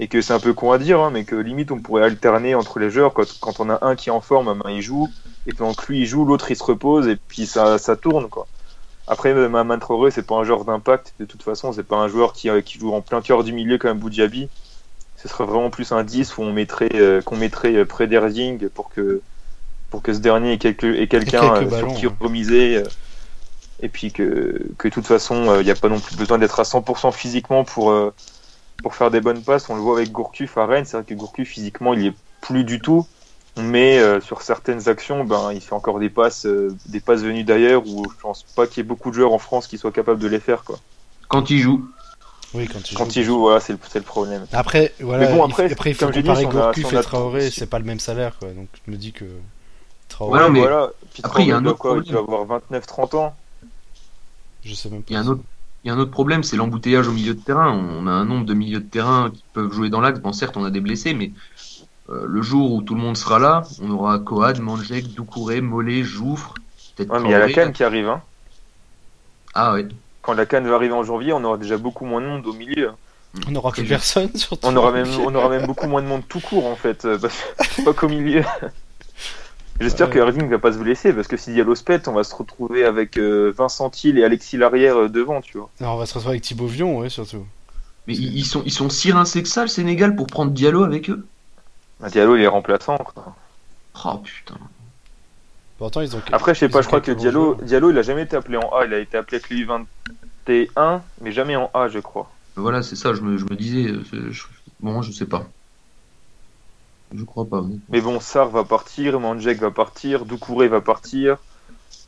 [0.00, 2.54] Et que c'est un peu con à dire, hein, mais que limite, on pourrait alterner
[2.54, 3.14] entre les joueurs.
[3.14, 5.08] Quand, quand on a un qui est en forme, ben, il joue.
[5.46, 7.08] Et pendant que lui, il joue, l'autre, il se repose.
[7.08, 8.46] Et puis, ça, ça tourne, quoi.
[9.08, 11.14] Après, Maman Traoré, c'est pas un joueur d'impact.
[11.18, 13.52] De toute façon, c'est pas un joueur qui, euh, qui joue en plein cœur du
[13.52, 14.48] milieu comme Boudjabi.
[15.16, 18.68] Ce serait vraiment plus un 10 où on mettrait, euh, qu'on mettrait euh, près d'Erding
[18.68, 19.20] pour que,
[19.90, 22.76] pour que ce dernier ait, quelque, ait quelqu'un euh, sur qui remiser.
[22.76, 22.84] euh,
[23.80, 26.60] et puis que, que de toute façon, il n'y a pas non plus besoin d'être
[26.60, 28.12] à 100% physiquement pour, euh,
[28.82, 29.68] pour faire des bonnes passes.
[29.70, 30.84] On le voit avec Gourcuff à Rennes.
[30.84, 33.06] C'est vrai que Gourcuff, physiquement, il y est plus du tout.
[33.56, 37.42] Mais euh, sur certaines actions, ben, il fait encore des passes, euh, des passes venues
[37.42, 39.90] d'ailleurs où je pense pas qu'il y ait beaucoup de joueurs en France qui soient
[39.90, 40.62] capables de les faire.
[40.62, 40.78] Quoi.
[41.26, 41.88] Quand il joue,
[42.54, 43.18] Oui, quand il Quand joue.
[43.18, 44.46] il joue, voilà, c'est le, problème.
[44.52, 47.02] Après, voilà, Mais bon, il- après, après, il faut dit, comparer a- Gourcuff a- et
[47.02, 48.48] Traoré, c'est pas le même salaire, quoi.
[48.50, 49.24] Donc je me dis que
[50.08, 50.90] Traoré, Ouais, mais voilà.
[51.12, 52.26] Puis après, il y a un Traoré, autre quoi, Il problème.
[52.26, 53.34] doit avoir 29-30 ans.
[54.64, 55.06] je sais même pas.
[55.10, 55.42] il y a un autre,
[55.88, 57.72] il y a un autre problème, c'est l'embouteillage au milieu de terrain.
[57.72, 60.20] On a un nombre de milieux de terrain qui peuvent jouer dans l'axe.
[60.20, 61.30] Bon, certes, on a des blessés, mais
[62.10, 66.02] euh, le jour où tout le monde sera là, on aura Coad, Manjek, Doucouré, Mollet,
[66.02, 66.52] Jouffre,
[66.94, 68.06] peut-être Ouais, mais il y a la canne qui arrive.
[68.06, 68.20] Hein.
[69.54, 69.88] Ah ouais.
[70.20, 72.52] Quand la canne va arriver en janvier, on aura déjà beaucoup moins de monde au
[72.52, 72.90] milieu.
[73.46, 74.68] On n'aura plus personne, surtout.
[74.68, 77.18] On aura même, on aura même beaucoup moins de monde tout court en fait, euh,
[77.18, 78.44] parce pas qu'au milieu.
[79.80, 80.14] J'espère Ouais.
[80.14, 82.34] que Erding va pas se blesser parce que si Diallo se pète, on va se
[82.34, 85.70] retrouver avec euh, Vincent Thiel et Alexis Larrière euh, devant, tu vois.
[85.80, 87.46] Non, on va se retrouver avec Thibaut Vion, ouais, surtout.
[88.06, 91.10] Mais ils, sont, ils sont si rincés que ça, le Sénégal, pour prendre Diallo avec
[91.10, 91.26] eux?
[92.00, 92.96] Bah, Diallo il est remplaçant.
[92.96, 93.36] Quoi.
[94.04, 94.56] Oh putain.
[95.78, 96.22] Pourtant, ils ont.
[96.32, 97.62] Après, je sais ils pas, je crois que Diallo, joueurs.
[97.62, 101.02] Diallo il a jamais été appelé en A, il a été appelé avec lui 21,
[101.20, 102.30] mais jamais en A, je crois.
[102.56, 103.90] Voilà, c'est ça, je me, je me disais.
[103.90, 104.44] euh, je-
[104.80, 105.46] bon, je sais pas.
[107.14, 107.64] Je crois pas.
[107.90, 111.38] Mais bon, Sar va partir, Manjek va partir, Doucouré va partir.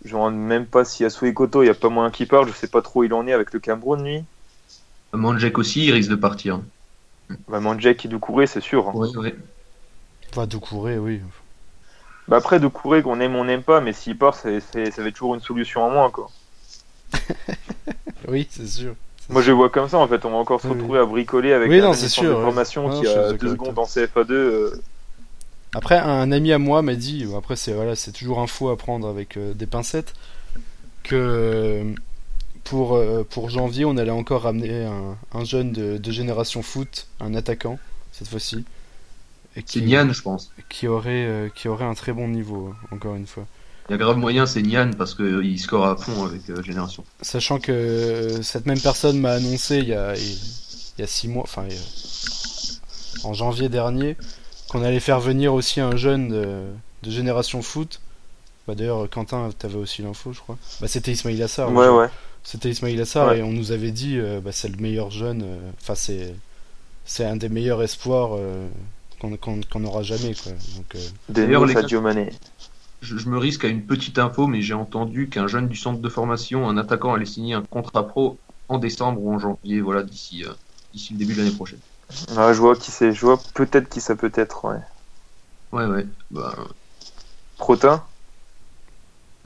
[0.04, 2.48] Je me demande même pas si Asou Koto, il y a pas moyen qu'il parte,
[2.48, 4.24] je sais pas trop où il en est avec le Cameroun, lui.
[5.12, 6.60] Manjek aussi, il risque de partir.
[7.48, 8.88] Bah, Manjek et Doucouré, c'est sûr.
[8.88, 8.92] hein.
[8.94, 9.34] Ouais, ouais.
[10.30, 11.20] Enfin, Doucouré, oui.
[12.28, 15.02] Bah après, Doucouré, qu'on aime ou on n'aime pas, mais s'il part, c'est, c'est- ça
[15.02, 16.30] va être toujours une solution en moins, quoi.
[18.28, 18.94] Oui, c'est sûr.
[19.28, 20.24] Moi, je vois comme ça, en fait.
[20.24, 22.42] On va encore se Oui, retrouver à bricoler avec Oui, non, c'est sûr, ouais.
[22.42, 24.34] formation Non, qui a deux secondes en CFA2.
[24.34, 24.82] euh,
[25.74, 28.76] Après, un ami à moi m'a dit, après c'est voilà, c'est toujours un faux à
[28.76, 30.14] prendre avec euh, des pincettes,
[31.02, 31.94] que
[32.64, 37.08] pour, euh, pour janvier, on allait encore ramener un, un jeune de, de génération foot,
[37.20, 37.78] un attaquant
[38.12, 38.64] cette fois-ci,
[39.56, 40.52] et C'est qui, Nian, je pense.
[40.68, 43.46] qui aurait euh, qui aurait un très bon niveau, encore une fois.
[43.88, 47.04] Il y a grave moyen, c'est Nian, parce qu'il score à fond avec Génération.
[47.22, 51.42] Sachant que cette même personne m'a annoncé il y a il y a six mois,
[51.44, 51.66] enfin
[53.24, 54.16] en janvier dernier,
[54.70, 56.62] qu'on allait faire venir aussi un jeune de,
[57.02, 58.00] de génération foot.
[58.68, 60.56] Bah d'ailleurs Quentin, t'avais aussi l'info, je crois.
[60.80, 61.72] Bah c'était Ismail Assar.
[61.72, 62.08] Ouais, ouais.
[62.44, 63.38] C'était Ismail Assar Ouais.
[63.38, 65.42] et on nous avait dit, euh, bah, c'est le meilleur jeune.
[65.42, 66.34] euh, Enfin c'est
[67.04, 68.66] c'est un des meilleurs espoirs euh,
[69.20, 70.52] qu'on qu'on qu'on aura jamais quoi.
[70.76, 72.30] Donc euh, D'ailleurs, Deno les gars- Sadio Mané.
[73.02, 76.00] Je, je me risque à une petite info, mais j'ai entendu qu'un jeune du centre
[76.00, 78.36] de formation, un attaquant, allait signer un contrat pro
[78.68, 80.50] en décembre ou en janvier, voilà, d'ici euh,
[80.92, 81.78] d'ici le début de l'année prochaine.
[82.36, 83.12] Ouais, je vois qui c'est.
[83.12, 84.78] Je vois peut-être qui ça peut être, ouais.
[85.72, 86.06] Ouais, ouais.
[86.30, 86.54] Bah,
[87.58, 88.02] Protin?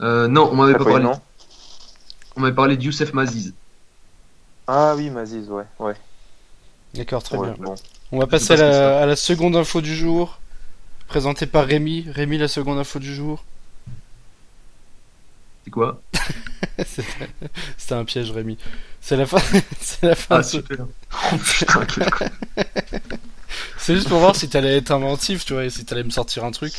[0.01, 1.05] Euh, non, on m'avait pas parlé.
[2.37, 3.53] On m'avait parlé de Youssef Maziz.
[4.67, 5.65] Ah oui, Maziz, ouais.
[5.79, 5.95] ouais.
[6.93, 7.55] d'accord, très Ouais, bien.
[7.59, 7.75] bon.
[8.11, 10.39] On va passer la, à la seconde info du jour,
[11.07, 12.05] présentée par Rémi.
[12.09, 13.43] Rémi, la seconde info du jour.
[15.65, 15.99] C'est quoi
[16.85, 18.55] C'était un piège, Rémi.
[19.01, 19.39] C'est la fin.
[19.79, 20.35] C'est la fin.
[20.35, 20.85] Ah, de super.
[21.11, 22.25] Oh, putain, quel con.
[23.79, 26.45] C'est juste pour voir si t'allais être inventif, tu vois, et si t'allais me sortir
[26.45, 26.73] un truc.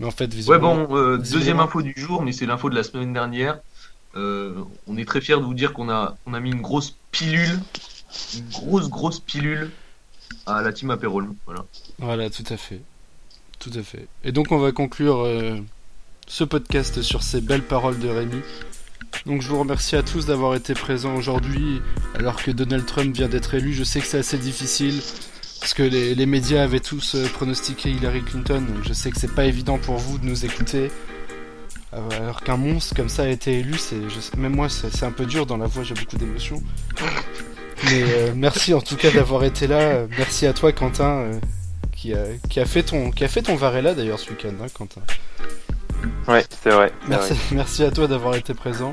[0.00, 0.74] Mais en fait, visiblement.
[0.74, 3.58] Ouais, bon, euh, deuxième info du jour, mais c'est l'info de la semaine dernière.
[4.16, 4.54] Euh,
[4.86, 7.60] on est très fiers de vous dire qu'on a, on a mis une grosse pilule,
[8.34, 9.70] une grosse, grosse pilule
[10.46, 11.28] à la team Aperol.
[11.44, 11.66] Voilà.
[11.98, 12.80] Voilà, tout à fait.
[13.58, 14.08] Tout à fait.
[14.24, 15.58] Et donc, on va conclure euh,
[16.28, 18.40] ce podcast sur ces belles paroles de Rémi.
[19.26, 21.80] Donc, je vous remercie à tous d'avoir été présents aujourd'hui,
[22.14, 23.72] alors que Donald Trump vient d'être élu.
[23.72, 25.00] Je sais que c'est assez difficile,
[25.60, 29.34] parce que les, médias avaient tous euh, pronostiqué Hillary Clinton, donc je sais que c'est
[29.34, 30.90] pas évident pour vous de nous écouter.
[31.94, 33.76] Euh, Alors qu'un monstre comme ça a été élu,
[34.36, 36.62] même moi c'est un peu dur dans la voix, j'ai beaucoup d'émotions.
[37.84, 40.06] Mais euh, merci en tout cas d'avoir été là.
[40.18, 41.30] Merci à toi Quentin
[41.92, 43.24] qui, a, fait ton qui
[43.56, 45.00] Varela d'ailleurs ce week-end, hein, Quentin.
[46.28, 46.92] Ouais, c'est vrai.
[47.08, 47.42] Merci, vrai.
[47.52, 48.92] merci à toi d'avoir été présent.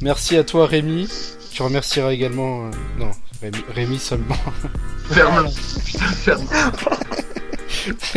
[0.00, 1.08] Merci à toi Rémi.
[1.52, 2.66] Tu remercieras également...
[2.66, 3.10] euh, Non,
[3.42, 4.36] Rémi, Rémi seulement.
[5.10, 5.50] Ferme-la.
[5.84, 6.46] Putain, ferme.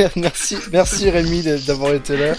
[0.16, 2.36] merci, merci Rémi d'avoir été là.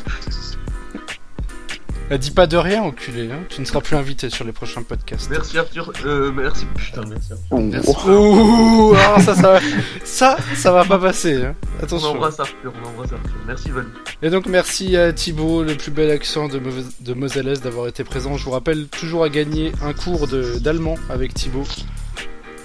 [2.13, 3.31] Euh, dis pas de rien, enculé.
[3.33, 3.41] Hein.
[3.49, 5.29] Tu ne seras plus invité sur les prochains podcasts.
[5.29, 5.93] Merci Arthur.
[6.05, 6.65] Euh, merci.
[6.77, 7.33] Putain, merci.
[7.33, 7.59] Arthur.
[7.59, 7.91] Merci.
[8.09, 9.61] Ouh, alors ça, ça, va,
[10.05, 11.43] ça, ça va pas passer.
[11.45, 11.57] Hein.
[11.81, 12.09] On Attention.
[12.11, 12.73] embrasse Arthur.
[12.83, 13.33] On embrasse Arthur.
[13.47, 13.89] Merci Valou.
[14.23, 16.61] Et donc merci à Thibaut, le plus bel accent de,
[17.01, 18.37] de d'avoir été présent.
[18.37, 21.65] Je vous rappelle toujours à gagner un cours de- d'allemand avec Thibaut.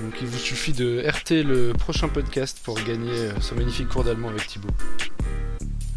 [0.01, 4.03] Donc il vous suffit de RT le prochain podcast pour gagner euh, ce magnifique cours
[4.03, 4.69] d'allemand avec Thibaut.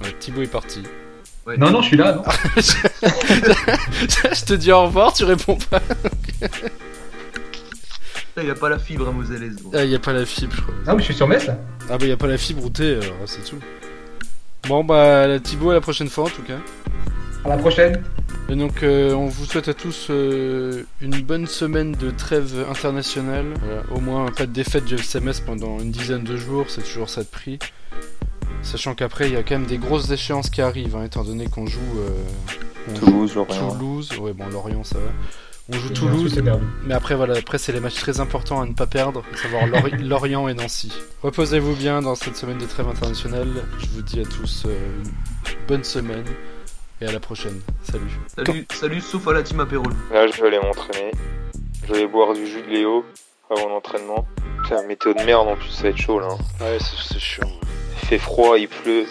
[0.03, 0.83] Ouais, Thibaut est parti.
[1.47, 2.23] Ouais, Non, non, je suis là, non
[2.57, 5.81] Je te dis au revoir, tu réponds pas.
[8.37, 9.55] Il n'y a pas la fibre à Moselle.
[9.55, 9.73] donc.
[9.75, 10.75] Ah, y a pas la fibre, je crois.
[10.87, 11.57] Ah, mais je suis sur Metz, là.
[11.91, 13.59] Ah bah y a pas la fibre ou t'es, alors c'est tout.
[14.67, 16.57] Bon bah Thibaut à la prochaine fois en tout cas.
[17.45, 18.03] À la prochaine.
[18.49, 23.45] Et donc euh, on vous souhaite à tous euh, une bonne semaine de trêve internationale.
[23.63, 27.11] Voilà, au moins pas de défaite du FCMS pendant une dizaine de jours, c'est toujours
[27.11, 27.59] ça de prix.
[28.65, 31.47] Sachant qu'après il y a quand même des grosses échéances qui arrivent, hein, étant donné
[31.47, 32.09] qu'on joue, euh,
[32.91, 33.71] on joue Toulouse, Lorient.
[33.73, 34.19] Toulouse.
[34.19, 35.05] Ouais bon Lorient ça va.
[35.71, 36.43] On joue Toulouse,
[36.85, 39.67] mais après voilà, après c'est les matchs très importants à ne pas perdre, à savoir
[39.67, 40.93] Lori- Lorient et Nancy.
[41.23, 43.49] Reposez-vous bien dans cette semaine de trêve internationale.
[43.79, 46.25] Je vous dis à tous euh, une bonne semaine
[47.01, 47.61] et à la prochaine.
[47.83, 48.19] Salut.
[48.37, 49.85] Salut, salut, sauf à la team apéro.
[50.13, 51.13] Là, je vais aller m'entraîner.
[51.89, 53.05] Je vais boire du jus de Léo
[53.51, 54.27] avant l'entraînement.
[54.65, 56.29] Putain, météo de merde en plus, ça va être chaud là.
[56.61, 57.49] Ouais, c'est chiant.
[58.03, 59.07] Il fait froid, il pleut.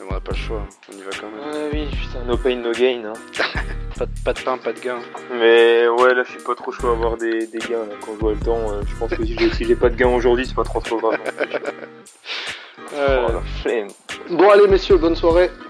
[0.00, 2.72] On n'a pas le choix, on y va quand Ah oui, putain, no pain, no
[2.72, 3.04] gain.
[3.04, 3.12] Hein.
[3.98, 4.98] Pas de, pas de pain, pas de gain.
[5.32, 7.96] Mais ouais, là, je suis pas trop chaud à avoir des, des gains là.
[8.00, 10.14] Quand je vois le temps, euh, je pense que si j'ai si pas de gains
[10.14, 11.18] aujourd'hui, c'est pas trop trop grave.
[12.94, 12.96] Oh
[13.32, 13.88] la flemme.
[14.30, 15.50] Bon allez messieurs, bonne soirée.